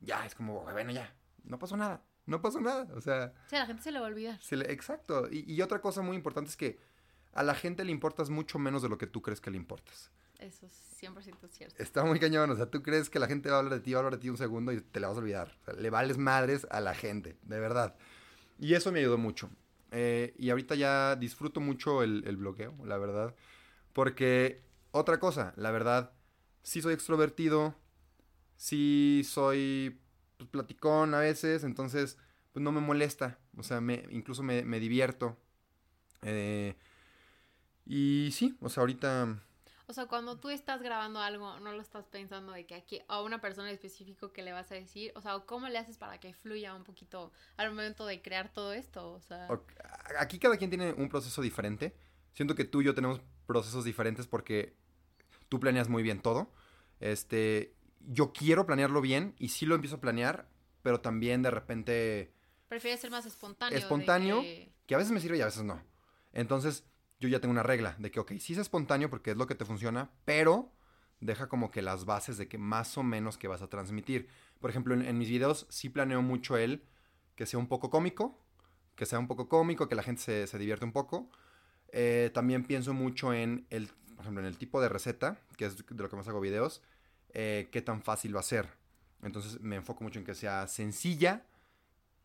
[0.00, 2.88] ya es como, bueno, ya, no pasó nada, no pasó nada.
[2.96, 4.42] O sea, Sí, a la gente se le va a olvidar.
[4.42, 5.28] se le- exacto.
[5.30, 6.80] Y, y otra cosa muy importante es que
[7.32, 10.10] a la gente le importas mucho menos de lo que tú crees que le importas.
[10.40, 10.72] Eso es
[11.02, 11.82] 100% cierto.
[11.82, 13.92] Está muy cañón, o sea, tú crees que la gente va a hablar de ti,
[13.92, 15.54] va a hablar de ti un segundo y te la vas a olvidar.
[15.60, 17.94] O sea, le vales madres a la gente, de verdad.
[18.58, 19.50] Y eso me ayudó mucho.
[19.90, 23.34] Eh, y ahorita ya disfruto mucho el, blogueo, la verdad.
[23.92, 26.12] Porque, otra cosa, la verdad,
[26.62, 27.74] sí soy extrovertido,
[28.56, 30.00] sí soy
[30.38, 32.16] pues, platicón a veces, entonces,
[32.52, 33.38] pues no me molesta.
[33.58, 35.36] O sea, me, incluso me, me divierto.
[36.22, 36.76] Eh,
[37.84, 39.42] y sí, o sea, ahorita...
[39.90, 43.22] O sea, cuando tú estás grabando algo, no lo estás pensando de que aquí a
[43.22, 46.18] una persona en específico que le vas a decir, o sea, ¿cómo le haces para
[46.20, 49.10] que fluya un poquito al momento de crear todo esto?
[49.12, 49.72] O sea, Ok,
[50.16, 51.96] Aquí cada quien tiene un proceso diferente.
[52.34, 54.76] Siento que tú y yo tenemos procesos diferentes porque
[55.48, 56.52] tú planeas muy bien todo.
[57.00, 60.48] Este, yo quiero planearlo bien y sí lo empiezo a planear,
[60.82, 62.32] pero también de repente
[62.68, 63.76] prefieres ser más espontáneo.
[63.76, 64.40] Espontáneo.
[64.42, 65.82] que- que a veces me sirve y a veces no.
[66.32, 66.84] Entonces,
[67.20, 69.54] yo ya tengo una regla de que, ok, sí es espontáneo porque es lo que
[69.54, 70.72] te funciona, pero
[71.20, 74.28] deja como que las bases de que más o menos que vas a transmitir.
[74.58, 76.82] Por ejemplo, en, mis videos sí planeo mucho el
[77.36, 78.42] que sea un poco cómico,
[78.96, 81.30] que sea un poco cómico, que la gente se, se divierte un poco.
[81.92, 85.76] Eh, también pienso mucho en el, por ejemplo, en el tipo de receta, que es
[85.76, 86.82] de lo que más hago videos,
[87.32, 88.68] eh, qué tan fácil va a ser.
[89.22, 91.44] Entonces me enfoco mucho en que sea sencilla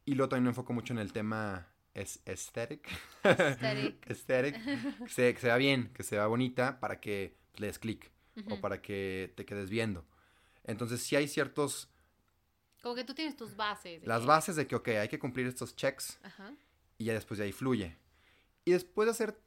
[0.05, 2.87] y luego también me enfoco mucho en el tema es aesthetic.
[3.23, 4.05] Aesthetic.
[4.09, 4.55] aesthetic.
[4.99, 8.11] Que se, que se vea bien, que se vea bonita para que le des clic
[8.45, 8.61] o Ujú.
[8.61, 10.05] para que te quedes viendo.
[10.65, 11.89] Entonces sí hay ciertos,
[12.83, 14.05] Como que tú tienes tus bases.
[14.05, 16.53] las que- bases de que, ok, hay que cumplir estos checks Ajá.
[16.97, 17.97] y ya después de ahí fluye.
[18.65, 19.39] Y después de hacer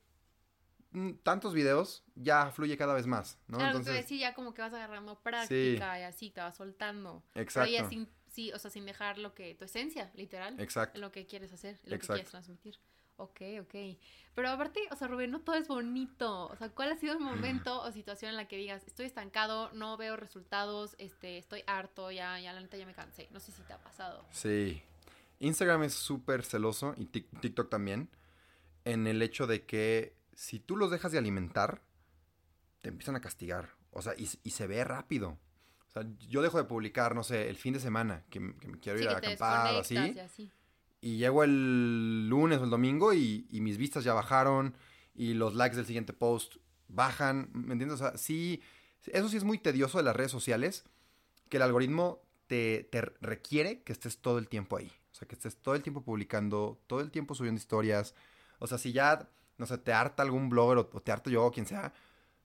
[0.92, 3.58] mm, tantos videos, ya fluye cada vez más, ¿no?
[3.58, 7.22] Claro, Entonces, que sí, ya como que vas agarrando práctica y así te vas soltando.
[7.34, 10.60] exacto, Pero ya sin, sí, o sea, sin dejar lo que, tu esencia, literal.
[10.60, 11.00] exacto.
[11.00, 12.14] lo que quieres hacer, lo Exacto.
[12.14, 12.78] que quieres transmitir.
[13.16, 13.74] Ok, ok.
[14.36, 16.46] Pero aparte, o sea, Rubén, no todo es bonito.
[16.46, 19.72] O sea, ¿cuál ha sido el momento o situación en la que digas, estoy estancado,
[19.72, 23.26] no veo resultados, este, estoy harto, ya, ya la neta ya me cansé?
[23.32, 24.24] No sé si te ha pasado.
[24.30, 24.80] Sí.
[25.40, 28.08] Instagram es súper celoso y Tik- TikTok también
[28.84, 31.82] en el hecho de que si tú los dejas de alimentar,
[32.82, 33.70] te empiezan a castigar.
[33.90, 35.36] O sea, y, y se ve rápido.
[35.88, 38.98] O sea, yo dejo de publicar, no sé, el fin de semana, que, me quiero
[38.98, 39.94] Sí, ir a acampar o así.
[39.96, 40.50] y así.
[41.00, 44.74] Y llego el lunes o el domingo y, y mis vistas ya bajaron
[45.14, 46.56] y los likes del siguiente post
[46.88, 48.00] bajan, ¿me entiendes?
[48.00, 48.60] O sea, sí,
[49.06, 50.84] eso sí es muy tedioso de las redes sociales,
[51.48, 54.90] que el algoritmo te, te requiere que estés todo el tiempo ahí.
[55.12, 58.14] O sea, que estés todo el tiempo publicando, todo el tiempo subiendo historias.
[58.58, 61.44] O sea, si ya, no sé, te harta algún blogger o, o te harto yo
[61.44, 61.92] o quien sea,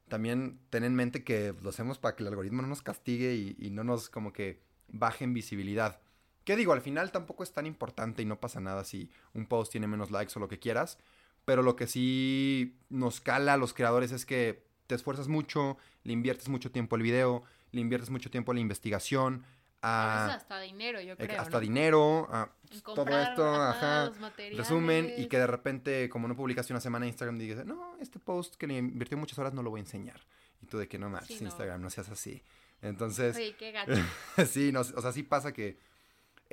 [0.08, 3.70] también ten en mente que lo hacemos para que el algoritmo no nos castigue y,
[3.72, 6.00] no nos como que baje en visibilidad.
[6.44, 6.74] ¿Qué digo?
[6.74, 10.12] Al final tampoco es tan importante y no pasa nada si un post tiene menos
[10.12, 10.98] likes o lo que quieras.
[11.46, 16.14] Pero lo que sí nos cala a los creadores es que te esfuerzas mucho, le
[16.14, 19.44] inviertes mucho tiempo al video, le inviertes mucho tiempo a la investigación,
[19.86, 21.40] A hasta dinero, yo creo.
[21.42, 21.60] hasta ¿no?
[21.60, 22.50] dinero, a
[22.84, 24.12] todo esto, ajá,
[24.56, 28.18] resumen y que de repente como no publicaste una semana en Instagram digas, no, este
[28.20, 30.22] post que le invirtió muchas horas no lo voy a enseñar.
[30.62, 31.48] Y tú de que no más, Sí, no.
[31.48, 32.42] Instagram, no seas así.
[32.82, 33.92] Entonces, Oye, qué gacho.
[34.48, 35.78] sí, no, o sea, sí pasa que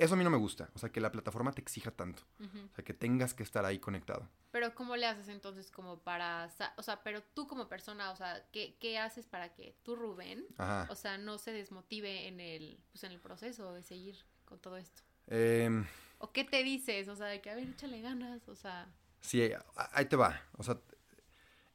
[0.03, 2.75] eso a mí no me gusta, o sea, que la plataforma te exija tanto, o
[2.75, 4.27] sea, que tengas que estar ahí conectado.
[4.49, 8.43] Pero ¿cómo le haces entonces como para, o sea, pero tú como persona, o sea,
[8.51, 10.87] ¿qué, qué haces para que tú, Rubén, Ajá.
[10.89, 14.77] o sea, no se desmotive en el, pues en el proceso de seguir con todo
[14.77, 15.03] esto?
[15.27, 15.85] Em,
[16.17, 17.07] ¿O qué te dices?
[17.07, 19.51] O sea, de que, a ver, échale ganas, o sea, sí,
[19.93, 20.41] ahí te va.
[20.57, 20.79] O sea,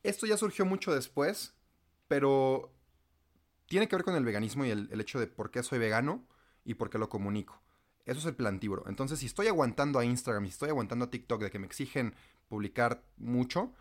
[0.03, 1.55] Esto ya surgió mucho después,
[2.09, 2.73] pero
[3.67, 6.27] tiene que ver con el veganismo y el, el hecho de por qué soy vegano
[6.65, 7.62] y por qué lo comunico.
[8.07, 8.85] Eso es el plantívoro.
[8.87, 12.14] Entonces, si estoy aguantando a Instagram, si estoy aguantando a TikTok de que me exigen
[12.49, 13.75] publicar mucho,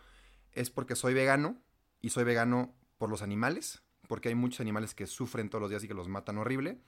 [0.52, 1.62] es porque soy vegano
[2.02, 5.84] y soy vegano por los animales, porque hay muchos animales que sufren todos los días
[5.84, 6.80] y que los matan horrible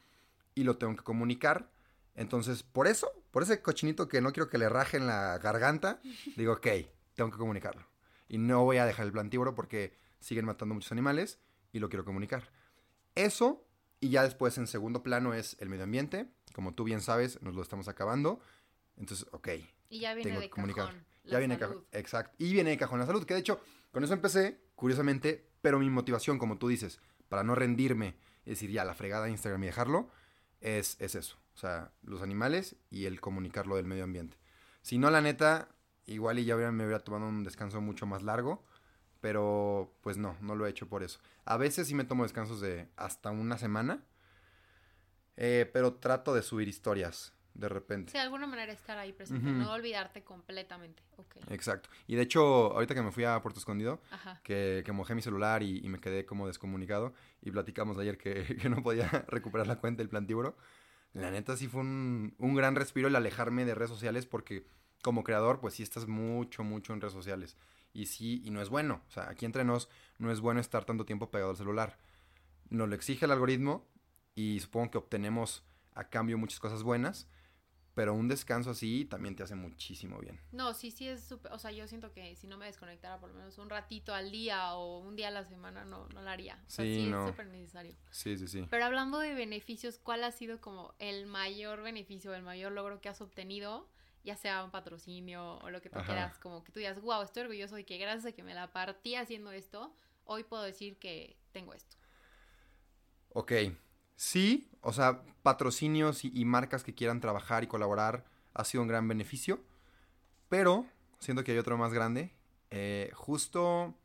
[0.56, 1.70] y lo tengo que comunicar.
[2.16, 6.02] Entonces, por eso, por ese cochinito que no quiero que le rajen la garganta,
[6.36, 6.68] digo, ok,
[7.14, 7.86] tengo que comunicarlo.
[8.28, 11.40] Y no voy a dejar el plantívoro porque siguen matando muchos animales
[11.72, 12.50] y lo quiero comunicar.
[13.14, 13.64] Eso,
[14.00, 16.32] y ya después en segundo plano es el medio ambiente.
[16.58, 18.40] Como tú bien sabes, nos lo estamos acabando.
[18.96, 19.50] Entonces, ok.
[19.90, 20.88] Y ya viene tengo de que comunicar.
[20.88, 21.06] cajón.
[21.24, 21.76] Ya la viene de salud.
[21.76, 21.88] cajón.
[21.92, 22.36] Exacto.
[22.40, 23.24] Y viene de cajón la salud.
[23.26, 27.54] Que de hecho, con eso empecé, curiosamente, pero mi motivación, como tú dices, para no
[27.54, 30.10] rendirme y decir ya la fregada de Instagram y dejarlo,
[30.60, 31.38] es, es eso.
[31.54, 34.40] O sea, los animales y el comunicarlo del medio ambiente.
[34.82, 35.70] Si no, la neta,
[36.08, 38.66] igual y ya me hubiera tomado un descanso mucho más largo.
[39.22, 41.20] Pero pues no, no lo he hecho por eso.
[41.46, 44.04] A veces sí me tomo descansos de hasta una semana.
[45.38, 48.12] Eh, pero trato de subir historias de repente.
[48.12, 49.58] Sí, de alguna manera estar ahí presente, Ujú.
[49.58, 51.02] no olvidarte completamente.
[51.18, 51.38] Ok.
[51.50, 51.90] Exacto.
[52.06, 52.42] Y de hecho,
[52.74, 54.40] ahorita que me fui a Puerto Escondido, Ajá.
[54.44, 58.44] que, que mojé mi celular y, y me quedé como descomunicado, y platicamos ayer que,
[58.62, 60.56] que no podía recuperar la cuenta del plantívoro,
[61.14, 64.68] la neta sí fue un, un gran respiro el alejarme de redes sociales porque
[65.02, 67.58] como creador, pues sí estás mucho, mucho en redes sociales.
[67.94, 69.02] Y sí, y no es bueno.
[69.08, 71.98] O sea, aquí entre nos, no es bueno estar tanto tiempo pegado al celular.
[72.70, 73.88] Nos lo exige el algoritmo
[74.38, 75.64] y supongo que obtenemos
[75.96, 77.28] a cambio muchas cosas buenas,
[77.96, 80.40] pero un descanso así también te hace muchísimo bien.
[80.52, 83.30] No, sí, sí es súper, o sea, yo siento que si no me desconectara por
[83.30, 86.30] lo menos un ratito al día o un día a la semana, no, no lo
[86.30, 86.54] haría.
[86.68, 87.24] O sea, Sí, sí, no.
[87.24, 87.96] es súper necesario.
[88.12, 88.68] Sí, sí, sí.
[88.70, 93.10] Pero hablando de beneficios, ¿cuál ha sido como el mayor beneficio, el mayor logro que
[93.10, 93.90] has obtenido?
[94.24, 96.06] Ya sea un patrocinio o lo que tú Ajá.
[96.06, 98.72] quieras, como que tú digas, wow, estoy orgulloso de que gracias a que me la
[98.72, 99.96] partí haciendo esto,
[100.26, 101.96] hoy puedo decir que tengo esto.
[103.34, 103.52] Ok.
[104.18, 108.90] Sí, o sea, patrocinios y, y marcas que quieran trabajar y colaborar ha sido un
[108.90, 109.62] gran beneficio.
[110.50, 110.86] Pero
[111.20, 112.34] siento que hay otro más grande.
[112.70, 113.96] Eh, justo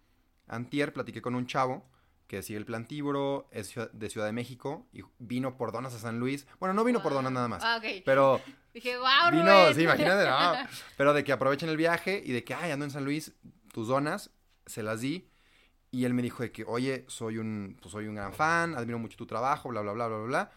[0.46, 1.84] antier platiqué con un chavo
[2.26, 6.18] que sigue el plantívoro, es de Ciudad de México y vino por donas a San
[6.18, 6.46] Luis.
[6.60, 7.62] Bueno, no vino por donas nada más.
[7.64, 7.80] Ah.
[8.04, 8.40] Pero
[8.72, 10.68] Dije, wow, vino, sí, imagínate, no.
[10.96, 13.32] Pero de que aprovechen el viaje y de que, ay, ando en San Luis,
[13.72, 14.30] tus donas,
[14.64, 15.28] se las di.
[15.92, 18.98] Y él me dijo de que, oye, soy un, pues soy un gran fan, admiro
[18.98, 20.50] mucho tu trabajo, bla, bla, bla, bla, bla.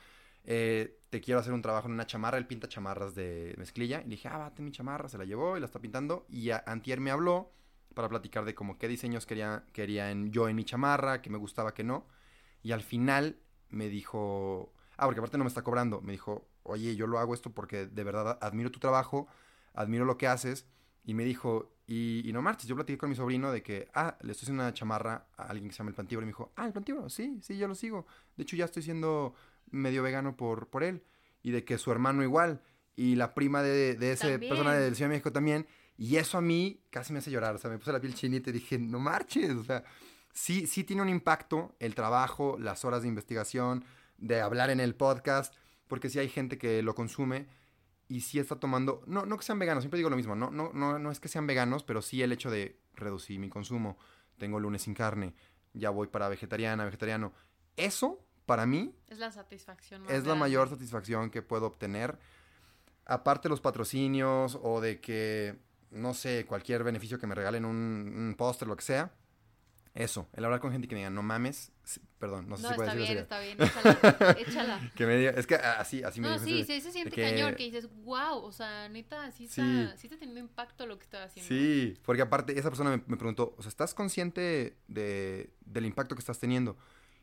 [0.46, 4.00] Eh, te quiero hacer un trabajo en una chamarra, él pinta chamarras de mezclilla.
[4.00, 6.26] Y le dije, ah, bate mi chamarra, se la llevó y la está pintando.
[6.30, 7.52] Y antier me habló
[7.94, 11.38] para platicar de como qué diseños quería, quería en, yo en mi chamarra, que me
[11.38, 12.08] gustaba, que no.
[12.64, 13.38] Y al final
[13.70, 17.34] me dijo, ah, porque aparte no me está cobrando, me dijo, oye, yo lo hago
[17.34, 19.28] esto porque de verdad admiro tu trabajo,
[19.74, 20.66] admiro lo que haces.
[21.04, 24.18] Y me dijo, y, y no marches, yo platiqué con mi sobrino de que, ah,
[24.22, 26.24] le estoy haciendo una chamarra a alguien que se llama el Plantívoro.
[26.24, 28.08] Y me dijo, ah, el Plantívoro, sí, sí, yo lo sigo.
[28.36, 29.36] De hecho, ya estoy siendo
[29.70, 31.04] medio vegano por, por él.
[31.44, 32.62] Y de que su hermano igual.
[32.96, 35.68] Y la prima de, de esa persona del Ciudad de México también.
[35.98, 37.56] Y eso a mí casi me hace llorar.
[37.56, 39.52] O sea, me puse la piel chinita y dije, no marches.
[39.52, 39.84] O sea,
[40.34, 43.86] sí, sí tiene un impacto el trabajo, las horas de investigación,
[44.18, 45.54] de hablar en el podcast.
[45.88, 47.46] Porque sí hay gente que lo consume
[48.08, 50.72] y sí está tomando, no, no que sean veganos, siempre digo lo mismo, no, no,
[50.74, 53.98] no, no es que sean veganos, pero sí el hecho de reducir mi consumo.
[54.38, 55.34] Tengo lunes sin carne,
[55.74, 57.34] ya voy para vegetariana, vegetariano.
[57.78, 62.20] Eso, para mí, Es la satisfacción más es la mayor satisfacción que puedo obtener.
[63.06, 65.58] Aparte los patrocinios o de que,
[65.92, 69.12] no sé, cualquier beneficio que me regalen un, un póster, lo que sea.
[69.96, 72.70] Eso, el hablar con gente que me diga, no mames, sí, perdón, no sé No,
[72.70, 73.24] si puedo está decir bien, eso.
[73.24, 74.92] está bien, échala, échala.
[74.96, 77.16] Que me diga, es que ah, así, así me No, sí, ese- sí, se siente
[77.16, 79.88] que- cañón que dices, wow, o sea, neta, sí está, Sí.
[79.98, 80.08] sí.
[80.08, 81.48] está teniendo impacto lo que estoy haciendo.
[81.48, 86.14] Sí, porque aparte esa persona me, me preguntó, o sea, ¿estás consciente de, del impacto
[86.14, 86.76] que estás teniendo?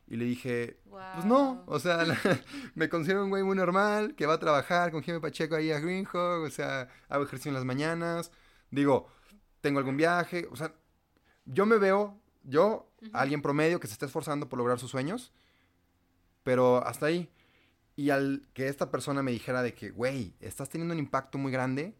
[0.08, 1.98] Y le dije, pues no, o sea,
[2.74, 5.78] me considero un güey muy normal, que va a trabajar con Jimmy Pacheco ahí a
[5.78, 8.30] Greenhog, o sea, hago ejercicio en las mañanas,
[8.70, 9.08] digo,
[9.60, 10.74] tengo algún viaje, o sea,
[11.44, 15.32] yo me veo, yo, alguien promedio que se está esforzando por lograr sus sueños,
[16.42, 17.30] pero hasta ahí.
[17.94, 21.52] Y al que esta persona me dijera de que, güey, estás teniendo un impacto muy
[21.52, 21.94] grande,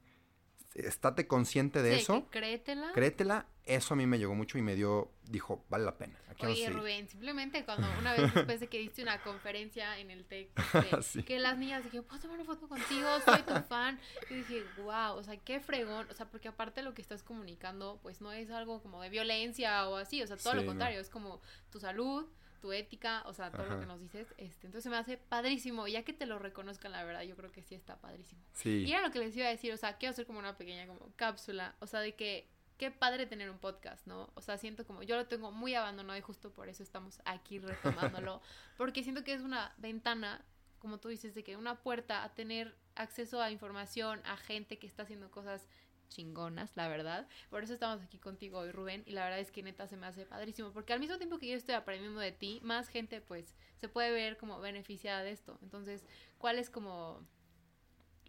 [0.74, 2.92] estate consciente de Sí, eso, créetela.
[2.92, 6.18] créetela, eso a mí me llegó mucho y me dio, dijo, vale la pena.
[6.28, 6.72] Aquí Oye, seguir".
[6.72, 10.50] Rubén, simplemente cuando una vez después de que diste una conferencia en el TEC,
[10.90, 11.22] este, Sí.
[11.22, 13.06] que las niñas dijeron, ¿puedo tomar una foto contigo?
[13.24, 14.00] Soy tu fan.
[14.30, 16.06] Y dije, wow, o sea, qué fregón.
[16.10, 19.88] O sea, porque aparte lo que estás comunicando, pues no es algo como de violencia
[19.88, 20.22] o así.
[20.22, 20.68] O sea, todo Sí, lo no.
[20.68, 22.26] contrario, es como tu salud,
[22.60, 24.26] tu ética, o sea, todo lo que nos dices.
[24.38, 25.86] Este, entonces me hace padrísimo.
[25.88, 28.40] Ya que te lo reconozcan, la verdad, yo creo que sí está padrísimo.
[28.52, 28.84] Sí.
[28.86, 30.86] Y era lo que les iba a decir, o sea, quiero hacer como una pequeña
[30.86, 32.46] como cápsula, o sea, de que,
[32.82, 34.28] qué padre tener un podcast, ¿no?
[34.34, 37.60] O sea, siento como, yo lo tengo muy abandonado y justo por eso estamos aquí
[37.60, 38.42] retomándolo,
[38.76, 40.44] porque siento que es una ventana,
[40.80, 44.88] como tú dices, de que una puerta a tener acceso a información, a gente que
[44.88, 45.68] está haciendo cosas
[46.08, 47.28] chingonas, la verdad.
[47.50, 50.08] Por eso estamos aquí contigo hoy, Rubén, y la verdad es que neta se me
[50.08, 53.54] hace padrísimo, porque al mismo tiempo que yo estoy aprendiendo de ti, más gente pues
[53.76, 55.56] se puede ver como beneficiada de esto.
[55.62, 56.04] Entonces,
[56.36, 57.24] ¿cuál es como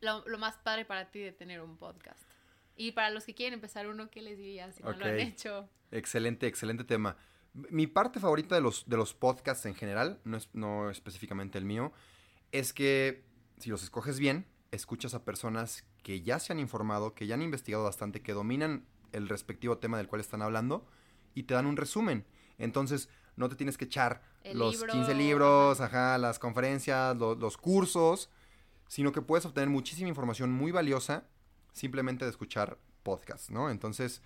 [0.02, 2.33] lo, más padre para ti de tener un podcast?
[2.76, 5.70] Y para los que quieren empezar uno, ¿qué les dirías si no lo han hecho?
[5.92, 7.18] Excelente, excelente tema.
[7.54, 11.66] Mi parte favorita de los, de los podcasts en general, no, es, no específicamente el
[11.66, 11.94] mío,
[12.52, 13.24] es que
[13.60, 17.44] si los escoges bien, escuchas a personas que ya se han informado, que ya han
[17.44, 20.88] investigado bastante, que dominan el respectivo tema del cual están hablando
[21.36, 22.26] y te dan un resumen.
[22.58, 28.30] Entonces, no te tienes que echar los 15 libros, ajá, las conferencias, los cursos,
[28.88, 31.26] sino que puedes obtener muchísima información muy valiosa
[31.74, 33.70] simplemente de escuchar podcasts, ¿no?
[33.70, 34.22] Entonces,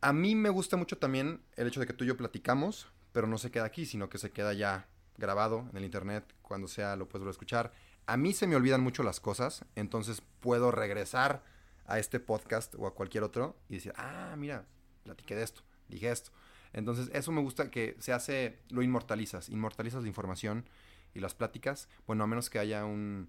[0.00, 3.26] a mí me gusta mucho también el hecho de que tú y yo platicamos, pero
[3.26, 6.96] no se queda aquí, sino que se queda ya grabado en el internet, cuando sea
[6.96, 7.72] lo puedes volver a escuchar.
[8.06, 11.42] A mí se me olvidan mucho las cosas, entonces puedo regresar
[11.86, 14.66] a este podcast o a cualquier otro y decir, ah, mira,
[15.04, 16.30] platiqué de esto, dije esto.
[16.72, 20.68] Entonces, eso me gusta que se hace, lo inmortalizas, inmortalizas la información
[21.14, 21.88] y las pláticas.
[22.06, 23.28] Bueno, a menos que haya un,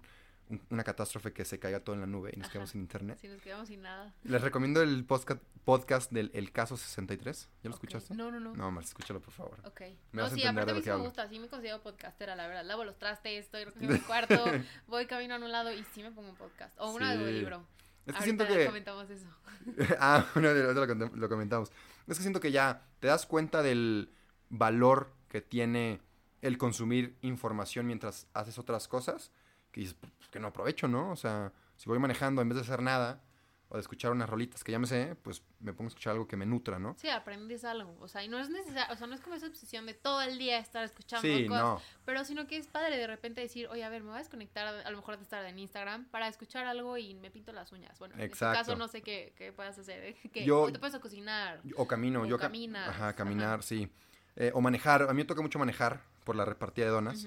[0.70, 3.18] una catástrofe que se caiga todo en la nube y nos quedamos sin internet.
[3.20, 4.14] Sí, nos quedamos sin nada.
[4.22, 7.48] Les recomiendo el podcast, podcast del El Caso 63.
[7.62, 8.14] ¿Ya lo escuchaste?
[8.14, 8.54] No, no, no.
[8.54, 9.58] No, más escúchalo, por favor.
[9.64, 9.80] Ok.
[10.12, 11.28] Me no, sí, aparte a mí me gusta.
[11.28, 12.64] Sí me considero podcastera, la verdad.
[12.64, 14.34] Lavo los trastes, estoy en mi cuarto,
[14.86, 16.78] voy camino a un lado y sí me pongo un podcast.
[16.78, 17.66] O un libro.
[18.06, 18.66] Es que siento que...
[18.66, 19.26] comentamos eso.
[19.98, 21.72] ah, una de lo, lo comentamos.
[22.06, 24.12] Es que siento que ya te das cuenta del
[24.48, 26.00] valor que tiene
[26.40, 29.32] el consumir información mientras haces otras cosas
[29.76, 31.10] que dices, pues, que no aprovecho, ¿no?
[31.10, 33.20] O sea, si voy manejando en vez de hacer nada
[33.68, 36.26] o de escuchar unas rolitas que ya me sé, pues me pongo a escuchar algo
[36.26, 36.96] que me nutra, ¿no?
[36.98, 37.94] Sí, aprendes algo.
[38.00, 40.22] O sea, y no es necesario, o sea, no es como esa obsesión de todo
[40.22, 41.82] el día estar escuchando sí, cosas, no.
[42.06, 44.66] pero sino que es padre de repente decir, oye, a ver, me voy a desconectar
[44.66, 47.98] a, lo mejor de estar en Instagram para escuchar algo y me pinto las uñas.
[47.98, 50.16] Bueno, en este caso no sé qué, qué puedas hacer, ¿eh?
[50.32, 51.60] que yo, te puedes cocinar.
[51.76, 52.78] O camino, yo camino.
[52.78, 53.90] Ajá, caminar, sí.
[54.36, 57.26] Eh, o manejar, a mí me toca mucho manejar por la repartida de donas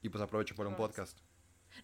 [0.00, 1.18] y pues aprovecho por un podcast.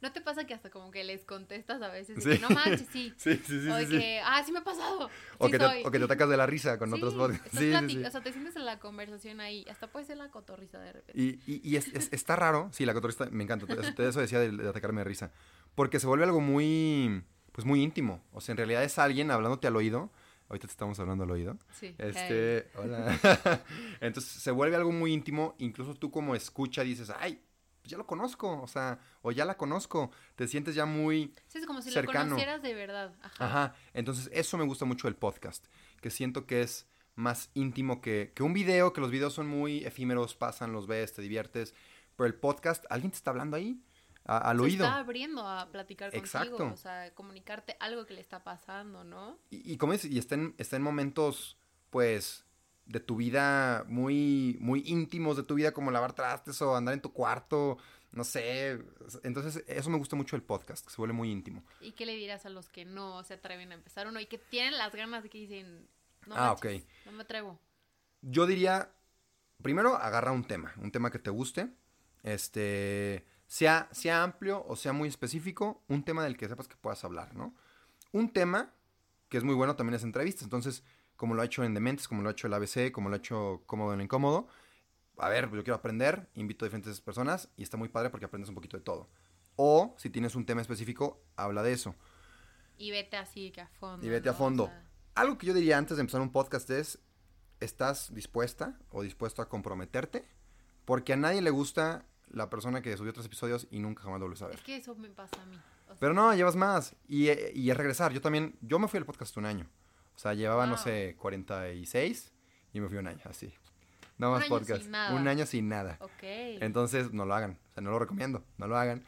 [0.01, 2.23] ¿No te pasa que hasta como que les contestas a veces?
[2.23, 2.39] Sí.
[2.41, 3.13] no manches, sí.
[3.17, 3.69] Sí, sí, sí.
[3.69, 5.11] O de que, ah, sí me ha pasado.
[5.39, 7.59] O, que, te, o que te atacas de la risa con otros podcasts.
[7.59, 9.65] Sí, sí, O sea, te sientes en la conversación ahí.
[9.71, 11.21] Hasta puede ser la cotorriza de repente.
[11.21, 12.69] Y, y, y es, está raro.
[12.73, 13.67] Sí, la cotorriza me encanta.
[13.99, 15.33] Eso, decía de, atacarme de risa.
[15.75, 17.23] Porque se vuelve algo muy,
[17.53, 18.23] pues muy íntimo.
[18.33, 20.11] O sea, en realidad es alguien hablándote al oído.
[20.49, 21.59] Ahorita te estamos hablando al oído.
[21.73, 21.95] Sí.
[21.99, 23.19] Este, hola.
[24.01, 25.57] Entonces se vuelve algo muy íntimo.
[25.59, 27.41] Incluso tú como escucha dices, ay,
[27.87, 31.59] pues ya lo conozco, o sea, o ya la conozco, te sientes ya muy Sí,
[31.59, 33.15] es como si lo conocieras de verdad.
[33.23, 33.45] Ajá.
[33.45, 33.75] Ajá.
[33.95, 35.67] Entonces, eso me gusta mucho del podcast,
[36.01, 39.85] que siento que es más íntimo que, que un video, que los videos son muy
[39.85, 41.75] efímeros, pasan, los ves, te diviertes,
[42.17, 43.81] pero el podcast, alguien te está hablando ahí,
[44.25, 44.85] al oído.
[44.85, 46.67] está abriendo a platicar contigo, Exacto.
[46.67, 49.39] o sea, comunicarte algo que le está pasando, ¿no?
[49.51, 51.57] Y, y como dices, y está en, está en momentos,
[51.91, 52.46] pues,
[52.87, 57.01] de tu vida muy, muy íntimos de tu vida, como lavar trastes o andar en
[57.01, 57.79] tu cuarto,
[58.13, 58.83] no sé.
[59.25, 61.65] Entonces, eso me gusta mucho el podcast, que se vuelve muy íntimo.
[61.81, 64.39] ¿Y qué le dirás a los que no se atreven a empezar uno y que
[64.39, 65.89] tienen las ganas de que dicen,
[66.27, 66.57] no, ah,
[67.05, 67.59] no me atrevo?
[68.23, 68.91] Yo diría,
[69.63, 71.69] primero, agarra un tema, un tema que te guste,
[72.23, 77.05] este, sea, sea amplio o sea muy específico, un tema del que sepas que puedas
[77.05, 77.55] hablar, ¿no?
[78.13, 78.73] Un tema
[79.29, 80.85] que es muy bueno también es entrevistas, entonces
[81.17, 83.19] como lo ha hecho en Dementes, como lo ha hecho el ABC, como lo ha
[83.19, 84.49] hecho Cómodo en Incómodo.
[85.19, 88.51] A ver, yo quiero aprender, invito a diferentes personas y está muy padre porque aprendes
[88.51, 89.09] un poquito de todo.
[89.57, 91.95] O si tienes un tema específico, habla de eso.
[92.77, 94.07] Y vete así que a fondo.
[94.07, 94.71] Y vete a fondo.
[95.15, 96.99] Algo que yo diría antes de empezar un podcast es,
[97.61, 100.29] ¿estás dispuesta o dispuesto a comprometerte?
[100.85, 104.27] Porque a nadie le gusta la persona que subió otros episodios y nunca jamás lo
[104.27, 104.57] vuelves a ver.
[104.57, 105.59] Es que eso me pasa a mí.
[105.99, 106.95] Pero no, llevas más.
[107.09, 108.13] Y, y es regresar.
[108.13, 109.67] Yo también, yo me fui al podcast un año.
[110.17, 112.33] O sea, llevaba, no sé, 46
[112.73, 113.53] y me fui un año, así.
[114.19, 114.87] No más podcast.
[115.13, 115.99] Un año sin nada.
[116.23, 117.59] Entonces, no lo hagan.
[117.71, 118.45] O sea, no lo recomiendo.
[118.57, 119.05] No lo hagan.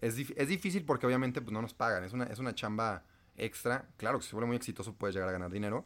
[0.00, 2.04] Es, es difícil porque obviamente pues, no nos pagan.
[2.04, 3.02] Es una, es una chamba
[3.36, 3.88] extra.
[3.96, 5.84] Claro que si vuelve muy exitoso puedes llegar a ganar dinero.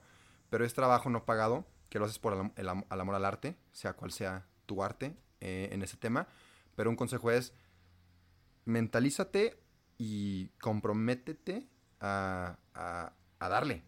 [0.50, 4.12] Pero es trabajo no pagado que lo haces por el, amor al arte, sea cual
[4.12, 6.28] sea tu arte eh, en ese tema.
[6.76, 7.54] Pero un consejo es,
[8.66, 9.58] mentalízate
[9.96, 11.66] y comprométete
[12.00, 13.82] a, a darle.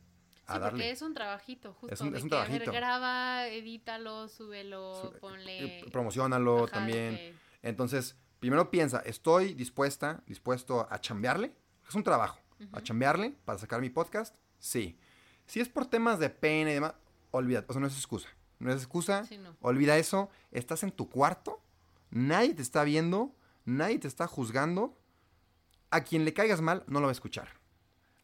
[0.53, 1.95] Sí, porque es un trabajito, justo.
[1.95, 2.73] Es un, es un trabajito.
[2.73, 5.81] graba, edítalo, súbelo, ponle.
[5.81, 7.39] Eh, promocionalo también.
[7.63, 11.53] Entonces, primero piensa, ¿estoy dispuesta, dispuesto a chambearle?
[11.89, 12.41] Es un trabajo.
[12.73, 14.99] A chambearle para sacar mi podcast, sí.
[15.47, 16.95] Si es por temas de pena y demás,
[17.31, 17.67] olvídate.
[17.71, 18.29] O sea, no es excusa.
[18.59, 19.25] No es excusa.
[19.25, 19.57] Sí, no.
[19.63, 20.29] Olvida eso.
[20.53, 21.61] Estás en tu cuarto.
[22.11, 23.35] Nadie te está viendo.
[23.65, 24.97] Nadie te está juzgando.
[25.91, 27.49] A quien le caigas mal, no lo va a escuchar.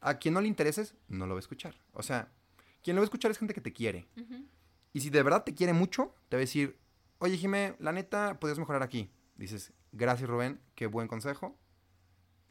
[0.06, 1.74] A quien no le intereses, no lo va a escuchar.
[1.92, 2.28] O sea,
[2.82, 4.06] quien lo va a escuchar es gente que te quiere.
[4.92, 6.78] Y si de verdad te quiere mucho, te va a decir,
[7.18, 9.10] oye, Jimé, la neta, podrías mejorar aquí.
[9.36, 11.58] Dices, gracias, Rubén, qué buen consejo.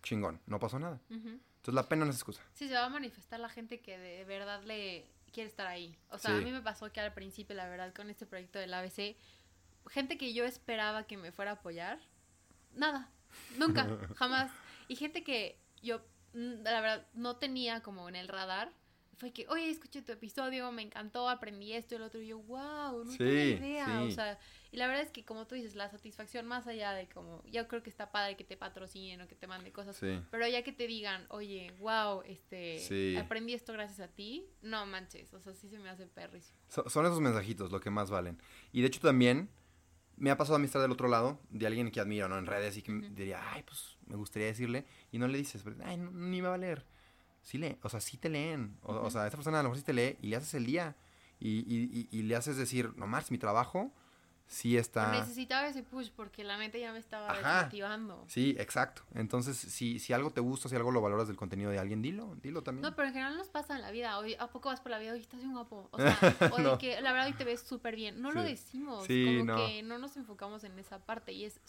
[0.03, 0.99] Chingón, no pasó nada.
[1.10, 2.43] Entonces la pena no es excusa.
[2.53, 5.97] Sí, se va a manifestar la gente que de verdad le quiere estar ahí.
[6.10, 6.38] O sea, Sí.
[6.38, 9.16] a mí me pasó que al principio, la verdad, con este proyecto del ABC,
[9.89, 11.99] gente que yo esperaba que me fuera a apoyar,
[12.74, 13.10] nada,
[13.58, 14.51] nunca, jamás.
[14.88, 16.01] Y gente que yo,
[16.36, 18.72] la verdad, no tenía como en el radar.
[19.18, 22.20] Fue que, oye, escuché tu episodio, me encantó, aprendí esto y lo otro.
[22.22, 24.02] Y yo, wow, no Sí, tenía idea.
[24.04, 24.12] O sí.
[24.16, 24.38] sea,
[24.74, 27.66] y la verdad es que, como tú dices, la satisfacción más allá de como, yo
[27.70, 30.20] creo que está padre que te patrocinen o que te mande cosas Sí.
[30.32, 35.34] pero ya que te digan, oye, wow, este, aprendí esto gracias a ti, no manches,
[35.34, 36.60] o sea, sí se me hace perrísimo.
[36.68, 38.38] So- son esos mensajitos lo que más valen.
[38.74, 39.50] Y de hecho también
[40.18, 42.38] me ha pasado a mí estar del otro lado, de alguien que admiro, ¿no?
[42.38, 43.08] En redes y que Ujú.
[43.12, 44.86] diría, ay, pues me gustaría decirle.
[45.12, 46.86] Y no le dices, ay, no, ni me va a leer.
[47.41, 48.78] Sí lee, o sea, sí te leen.
[48.82, 50.66] O, o sea, esta persona a lo mejor sí te lee y le haces el
[50.66, 50.95] día.
[51.39, 53.91] Y, y- y- y le haces decir, no más, mi trabajo
[54.47, 55.12] sí está...
[55.12, 57.56] Necesitaba ese push porque la mente ya me estaba Ajá.
[57.56, 58.24] desmotivando.
[58.28, 59.01] Sí, exacto.
[59.14, 62.36] Entonces, si, si algo te gusta, si algo lo valoras del contenido de alguien, dilo,
[62.41, 62.84] dilo también.
[62.84, 64.18] No, pero en general nos pasa en la vida.
[64.20, 65.14] Hoy, ¿A poco vas por la vida?
[65.14, 65.89] Hoy estás bien guapo.
[65.91, 66.18] O sea,
[66.53, 68.22] o de que la verdad hoy te ves súper bien.
[68.22, 69.06] No lo decimos.
[69.06, 69.56] Sí, como no.
[69.68, 71.60] que no nos enfocamos en esa parte y es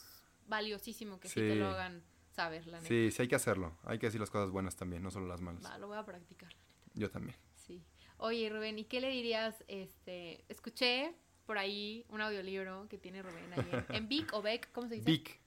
[0.48, 1.58] valiosísimo que sí, te Sí.
[1.58, 2.02] lo hagan
[2.36, 2.88] saber, la neta.
[2.88, 3.76] Sí, sí hay que hacerlo.
[3.84, 5.64] Hay que decir las cosas buenas también, no solo las malas.
[5.64, 6.54] Va, lo voy a practicar.
[6.94, 7.36] Yo también.
[7.54, 7.82] Sí.
[8.18, 9.54] Oye, Rubén, ¿y qué le dirías?
[9.68, 11.14] Este, escuché
[11.44, 15.10] por ahí un audiolibro que tiene Rubén ahí en, Vic o Beck, ¿cómo se dice?
[15.10, 15.40] Big,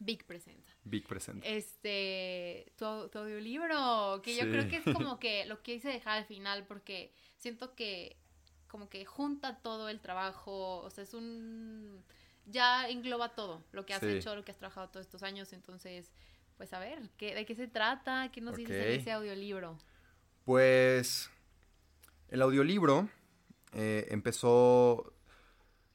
[0.00, 0.72] Vic presenta.
[0.84, 1.56] big presente.
[1.56, 6.24] Este, tu, tu audiolibro, que yo creo que es como que lo quise dejar al
[6.26, 8.16] final porque siento que
[8.68, 12.02] como que junta todo el trabajo, o sea, es un
[12.46, 14.08] ya engloba todo lo que has Sí.
[14.08, 16.10] hecho, lo que has trabajado todos estos años, entonces,
[16.62, 18.30] pues a ver, ¿qué, ¿de qué se trata?
[18.30, 19.76] ¿Qué nos dices en ese audiolibro?
[20.44, 21.28] Pues
[22.28, 23.08] el audiolibro
[23.72, 25.12] eh, empezó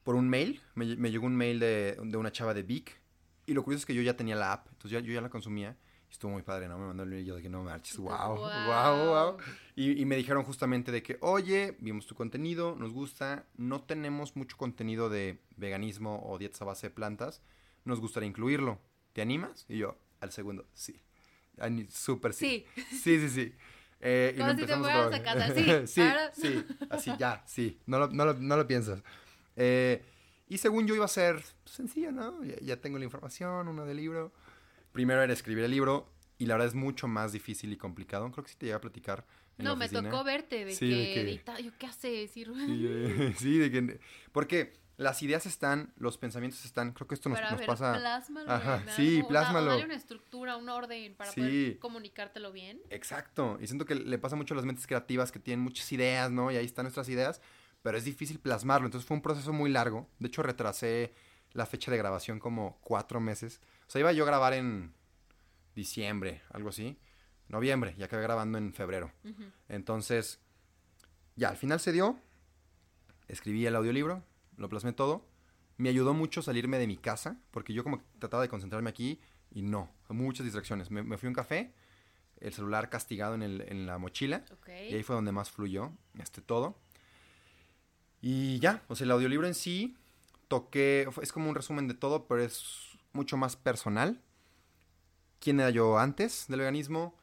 [0.02, 0.60] por un mail.
[0.74, 3.00] Me, lle- me llegó un mail de, de una chava de Vic.
[3.46, 4.66] Y lo curioso es que yo ya tenía la app.
[4.66, 5.74] Entonces ya- yo ya la consumía.
[6.06, 6.76] Y estuvo muy padre, ¿no?
[6.78, 7.96] Me mandó el mail y yo que no marches.
[7.96, 9.06] Wow, wow, guau.
[9.32, 9.36] wow.
[9.74, 13.46] Y, y me dijeron justamente de que, oye, vimos tu contenido, nos gusta.
[13.56, 17.40] No tenemos mucho contenido de veganismo o dietas a base de plantas.
[17.86, 18.78] Nos gustaría incluirlo.
[19.14, 19.64] ¿Te animas?
[19.70, 21.00] Y yo, al segundo, sí.
[21.90, 22.64] Súper sí.
[22.76, 22.82] Sí.
[22.96, 23.54] Sí, sí, sí.
[24.00, 25.54] Eh, y Como lo si te fueras a casar,
[25.86, 27.80] sí, sí, ahora- sí, así ya, sí.
[27.86, 29.02] No lo, no lo- no lo piensas.
[29.56, 30.04] Eh,
[30.48, 32.44] y según yo iba a ser sencillo, ¿no?
[32.44, 34.32] Ya, ya tengo la información, uno del libro.
[34.92, 36.08] Primero era escribir el libro
[36.38, 38.30] y la verdad es mucho más difícil y complicado.
[38.30, 39.26] Creo que sí te llegué a platicar.
[39.58, 42.44] En No, la me tocó verte de Sí, que, de que- yo qué haces, y.
[42.44, 42.48] Sí,
[43.38, 44.00] sí, de que...
[44.30, 47.66] Porque las ideas están, los pensamientos están, creo que esto nos, Pero a nos ver,
[47.66, 47.94] pasa...
[47.96, 49.70] plásmalo Ajá, sí, da- o plásmalo.
[49.70, 51.40] dale una estructura, un orden para Sí.
[51.40, 52.80] poder comunicártelo bien.
[52.90, 56.30] Exacto, y siento que le pasa mucho a las mentes creativas que tienen muchas ideas,
[56.30, 56.50] ¿no?
[56.50, 57.40] Y ahí están nuestras ideas,
[57.80, 60.08] pero es difícil plasmarlo, entonces fue un proceso muy largo.
[60.18, 61.14] De hecho, retrasé
[61.52, 63.60] la fecha de grabación como cuatro meses.
[63.86, 64.92] O sea, iba yo a grabar en
[65.74, 66.98] diciembre, algo así.
[67.48, 69.10] Noviembre, ya acabé grabando en febrero.
[69.68, 70.40] Entonces,
[71.36, 72.18] ya, al final se dio.
[73.28, 74.22] Escribí el audiolibro,
[74.58, 75.24] lo plasmé todo.
[75.78, 79.20] Me ayudó mucho salirme de mi casa, porque yo como que trataba de concentrarme aquí
[79.50, 80.90] y no, muchas distracciones.
[80.90, 81.72] Me, me fui a un café,
[82.40, 84.68] el celular castigado en, el- en la mochila, Ok.
[84.68, 86.76] y ahí fue donde más fluyó este todo.
[88.20, 89.96] Y ya, o sea, el audiolibro en sí,
[90.48, 94.20] toqué, es como un resumen de todo, pero es mucho más personal.
[95.40, 97.14] ¿Quién era yo antes del veganismo?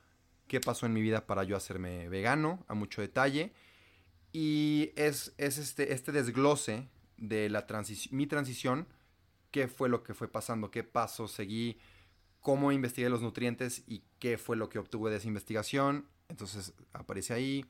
[0.47, 2.63] ¿Qué pasó en mi vida para yo hacerme vegano?
[2.69, 3.51] A mucho detalle.
[4.31, 6.87] Y es, es este, este desglose
[7.17, 8.87] de la transici- mi transición,
[9.51, 11.77] qué fue lo que fue pasando, qué pasos seguí,
[12.41, 16.07] cómo investigué los nutrientes y qué fue lo que obtuve de esa investigación.
[16.29, 17.65] Entonces aparece ahí.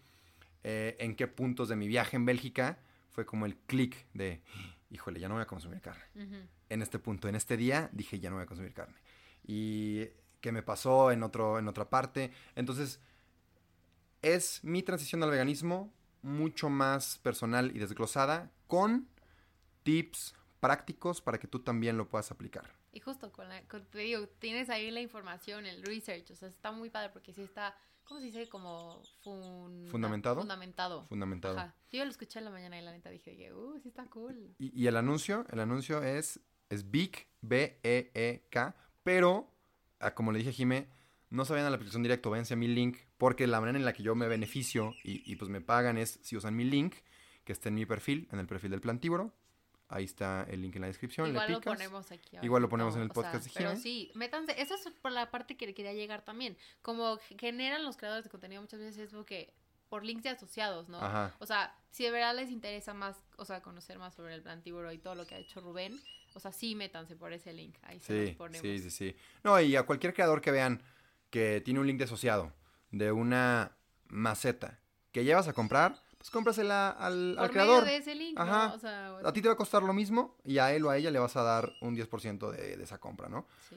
[0.64, 2.80] Eh, en qué puntos de mi viaje en Bélgica
[3.12, 4.42] fue como el clic de,
[4.90, 6.04] híjole, ya no voy a consumir carne.
[6.70, 8.96] En este punto, en este día, dije, ya no voy a consumir carne.
[9.46, 10.06] Y
[10.42, 12.32] qué me pasó en, otro, en otra parte.
[12.56, 13.00] Entonces,
[14.24, 15.94] es mi transición al veganismo
[16.24, 19.08] mucho más personal y desglosada con
[19.86, 22.70] tips prácticos para que tú también lo puedas aplicar.
[22.92, 26.48] Y justo con la, con- te digo, tienes ahí la información, el research, o sea,
[26.50, 28.50] está muy padre porque sí está, ¿cómo se dice?
[28.50, 30.40] Como funda- ¿Fundamentado?
[30.42, 31.06] Fundamentado.
[31.08, 31.58] Fundamentado.
[31.60, 31.76] Ajá.
[31.92, 34.56] Yo lo escuché en la mañana y la neta dije, uh, sí está cool.
[34.58, 39.52] Y, y el anuncio, el anuncio es, es Big, B-E-E-K, pero,
[40.00, 40.88] ah, como le dije a Jime,
[41.30, 43.86] no se vayan a la aplicación directo, váyanse a mi link, porque la manera en
[43.86, 46.96] la que yo me beneficio y, y, pues me pagan es si usan mi link,
[47.44, 49.34] que está en mi perfil, en el perfil del plantívoro.
[49.88, 51.30] Ahí está el link en la descripción.
[51.30, 51.74] Igual le lo picas.
[51.76, 52.38] ponemos aquí.
[52.42, 54.60] Igual lo ponemos en el o sea, podcast Pero sí, métanse.
[54.60, 56.58] Esa es por la parte que quería llegar también.
[56.82, 59.54] Como generan los creadores de contenido muchas veces es porque
[59.90, 60.98] por links de asociados, ¿no?
[61.00, 61.36] Ajá.
[61.40, 64.92] O sea, si de verdad les interesa más, o sea, conocer más sobre el plantívoro
[64.92, 66.02] y todo lo que ha hecho Rubén,
[66.34, 67.76] o sea, sí métanse por ese link.
[67.84, 68.62] Ahí se los Sí, ponemos.
[68.62, 69.16] sí, sí, sí.
[69.44, 70.82] No, y a cualquier creador que vean
[71.30, 72.52] que tiene un link de asociado
[72.90, 73.78] de una
[74.08, 74.80] maceta
[75.12, 77.84] que llevas a comprar, pues cómprasela al, creador.
[77.84, 78.70] medio de ese link, Ajá.
[78.70, 78.74] ¿no?
[78.74, 80.98] O sea, A ti te va a costar lo mismo y a él o a
[80.98, 83.46] ella le vas a dar un 10% de, de esa compra, ¿no?
[83.70, 83.76] sí.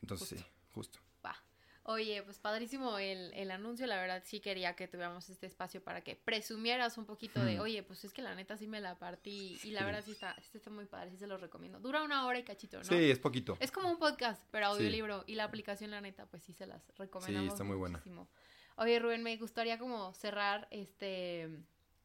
[0.00, 0.44] Entonces Justo.
[0.46, 0.98] sí, justo.
[1.24, 1.36] Va.
[1.84, 6.00] Oye, pues padrísimo el, el anuncio, la verdad sí quería que tuviéramos este espacio para
[6.00, 7.60] que presumieras un poquito de, Hmm.
[7.60, 9.84] oye, pues es que la neta sí me la partí y la Sí.
[9.84, 11.78] verdad sí está, sí está muy padre, sí se los recomiendo.
[11.80, 12.84] Dura una hora y cachito, ¿no?
[12.84, 13.56] Sí, es poquito.
[13.60, 14.72] Es como un podcast, pero Sí.
[14.78, 17.98] audiolibro y la aplicación, la neta, pues sí se las recomendamos está muy buena.
[17.98, 18.28] muchísimo.
[18.76, 21.48] Oye, Rubén, me gustaría como cerrar este,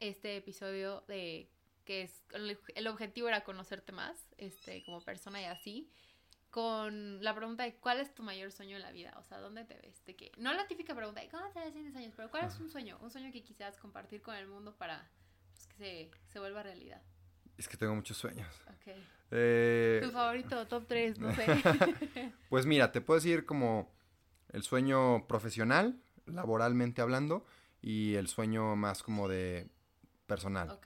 [0.00, 1.50] este episodio de
[1.84, 5.90] que es el, objetivo era conocerte más, este, como persona y así,
[6.50, 9.64] con la pregunta de cuál es tu mayor sueño en la vida, o sea, ¿dónde
[9.64, 10.04] te ves?
[10.04, 12.44] De que, no la típica pregunta de cómo te ves en 10 años, pero ¿cuál
[12.44, 12.98] es un sueño?
[13.00, 15.10] Un sueño que quisieras compartir con el mundo para
[15.50, 17.00] pues, que se, se vuelva realidad.
[17.56, 18.46] Es que tengo muchos sueños.
[18.68, 18.94] Ok.
[19.30, 21.46] Eh, Tu favorito, top 3, no sé.
[22.50, 23.90] pues mira, te puedo decir como
[24.50, 27.44] el sueño profesional, laboralmente hablando,
[27.80, 29.68] y el sueño más como de
[30.26, 30.78] personal.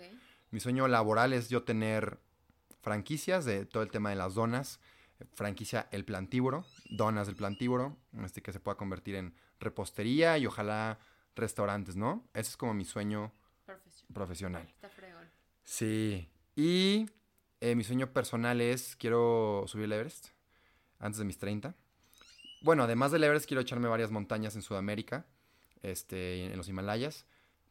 [0.50, 2.18] Mi sueño laboral es yo tener
[2.80, 4.80] franquicias de todo el tema de las donas.
[5.34, 10.98] Franquicia El Plantívoro, donas del Plantívoro, este que se pueda convertir en repostería y ojalá
[11.36, 12.28] restaurantes, ¿no?
[12.34, 13.32] Ese es como mi sueño
[13.64, 14.12] Profesional.
[14.12, 14.62] profesional.
[14.68, 15.28] Está fregón.
[15.64, 16.28] Sí.
[16.56, 17.08] Y
[17.60, 20.28] eh, mi sueño personal es, quiero subir el Everest
[20.98, 21.74] antes de mis 30.
[22.62, 25.24] Bueno, además del Everest, quiero echarme varias montañas en Sudamérica,
[25.82, 27.26] este, en los Himalayas.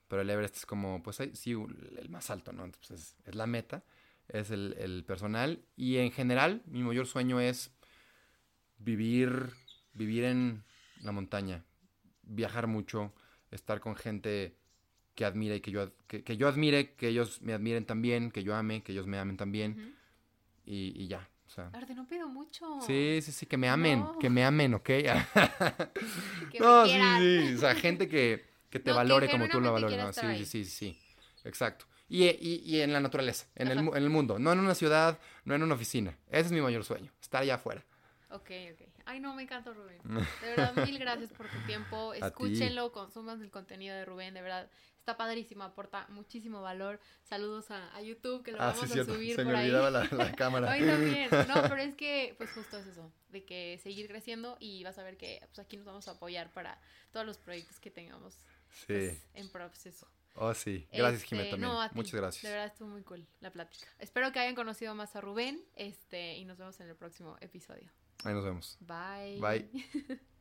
[0.08, 1.56] Pero el Everest es como, pues sí,
[1.98, 2.66] el más alto, ¿no?
[2.66, 3.84] Entonces es, es la meta,
[4.28, 5.64] es el, el personal.
[5.78, 7.72] Y en general, mi mayor sueño es
[8.78, 9.52] vivir,
[9.94, 10.64] vivir en
[11.02, 11.64] la montaña,
[12.24, 13.14] viajar mucho,
[13.52, 14.56] estar con gente
[15.16, 18.44] que admira y que yo, que, que yo admire, que ellos me admiren también, que
[18.44, 19.96] yo ame, que ellos me amen también.
[20.66, 21.70] Y, y ya, o sea.
[21.74, 22.80] Arte, no pido mucho.
[22.82, 24.18] Sí, sí, sí, que me amen, No.
[24.20, 24.84] que me amen, ¿ok?
[26.52, 29.60] Que no, sí, sí, o sea, gente que, que te No, que valore como tú
[29.60, 30.16] lo valores.
[30.16, 30.46] Sí, ahí.
[30.46, 31.02] sí, sí, sí,
[31.44, 31.86] exacto.
[32.08, 35.18] Y, y, y en la naturaleza, en el, en el mundo, no en una ciudad,
[35.46, 36.18] no en una oficina.
[36.30, 37.84] Ese es mi mayor sueño, estar allá afuera.
[38.30, 38.88] Ok, ok.
[39.06, 40.00] Ay, no, me encanta Rubén.
[40.42, 42.14] De verdad, mil gracias por tu tiempo.
[42.14, 42.20] ti.
[42.26, 44.34] Escúchenlo, consuman el contenido de Rubén.
[44.34, 44.70] De verdad,
[45.02, 47.00] está padrísimo, aporta muchísimo valor.
[47.24, 49.60] Saludos a, a YouTube, que lo Ah, vamos sí, a cierto, subir se por me
[49.60, 49.66] ahí.
[49.66, 50.72] olvidaba la, la cámara.
[50.72, 51.30] A mí también.
[51.48, 55.04] No, pero es que, pues justo es eso, de que seguir creciendo y vas a
[55.04, 56.80] ver que pues, aquí nos vamos a apoyar para
[57.12, 58.36] todos los proyectos que tengamos
[58.70, 60.08] Sí, pues, en proceso.
[60.36, 61.96] oh sí, gracias Este, Jimé también, no, a ti.
[61.96, 62.44] muchas gracias.
[62.44, 63.86] De verdad estuvo muy cool la plática.
[64.00, 67.92] Espero que hayan conocido más a Rubén este, y nos vemos en el próximo episodio.
[68.24, 68.78] Ahí nos vemos.
[68.82, 69.40] Bye.
[69.42, 70.22] Bye.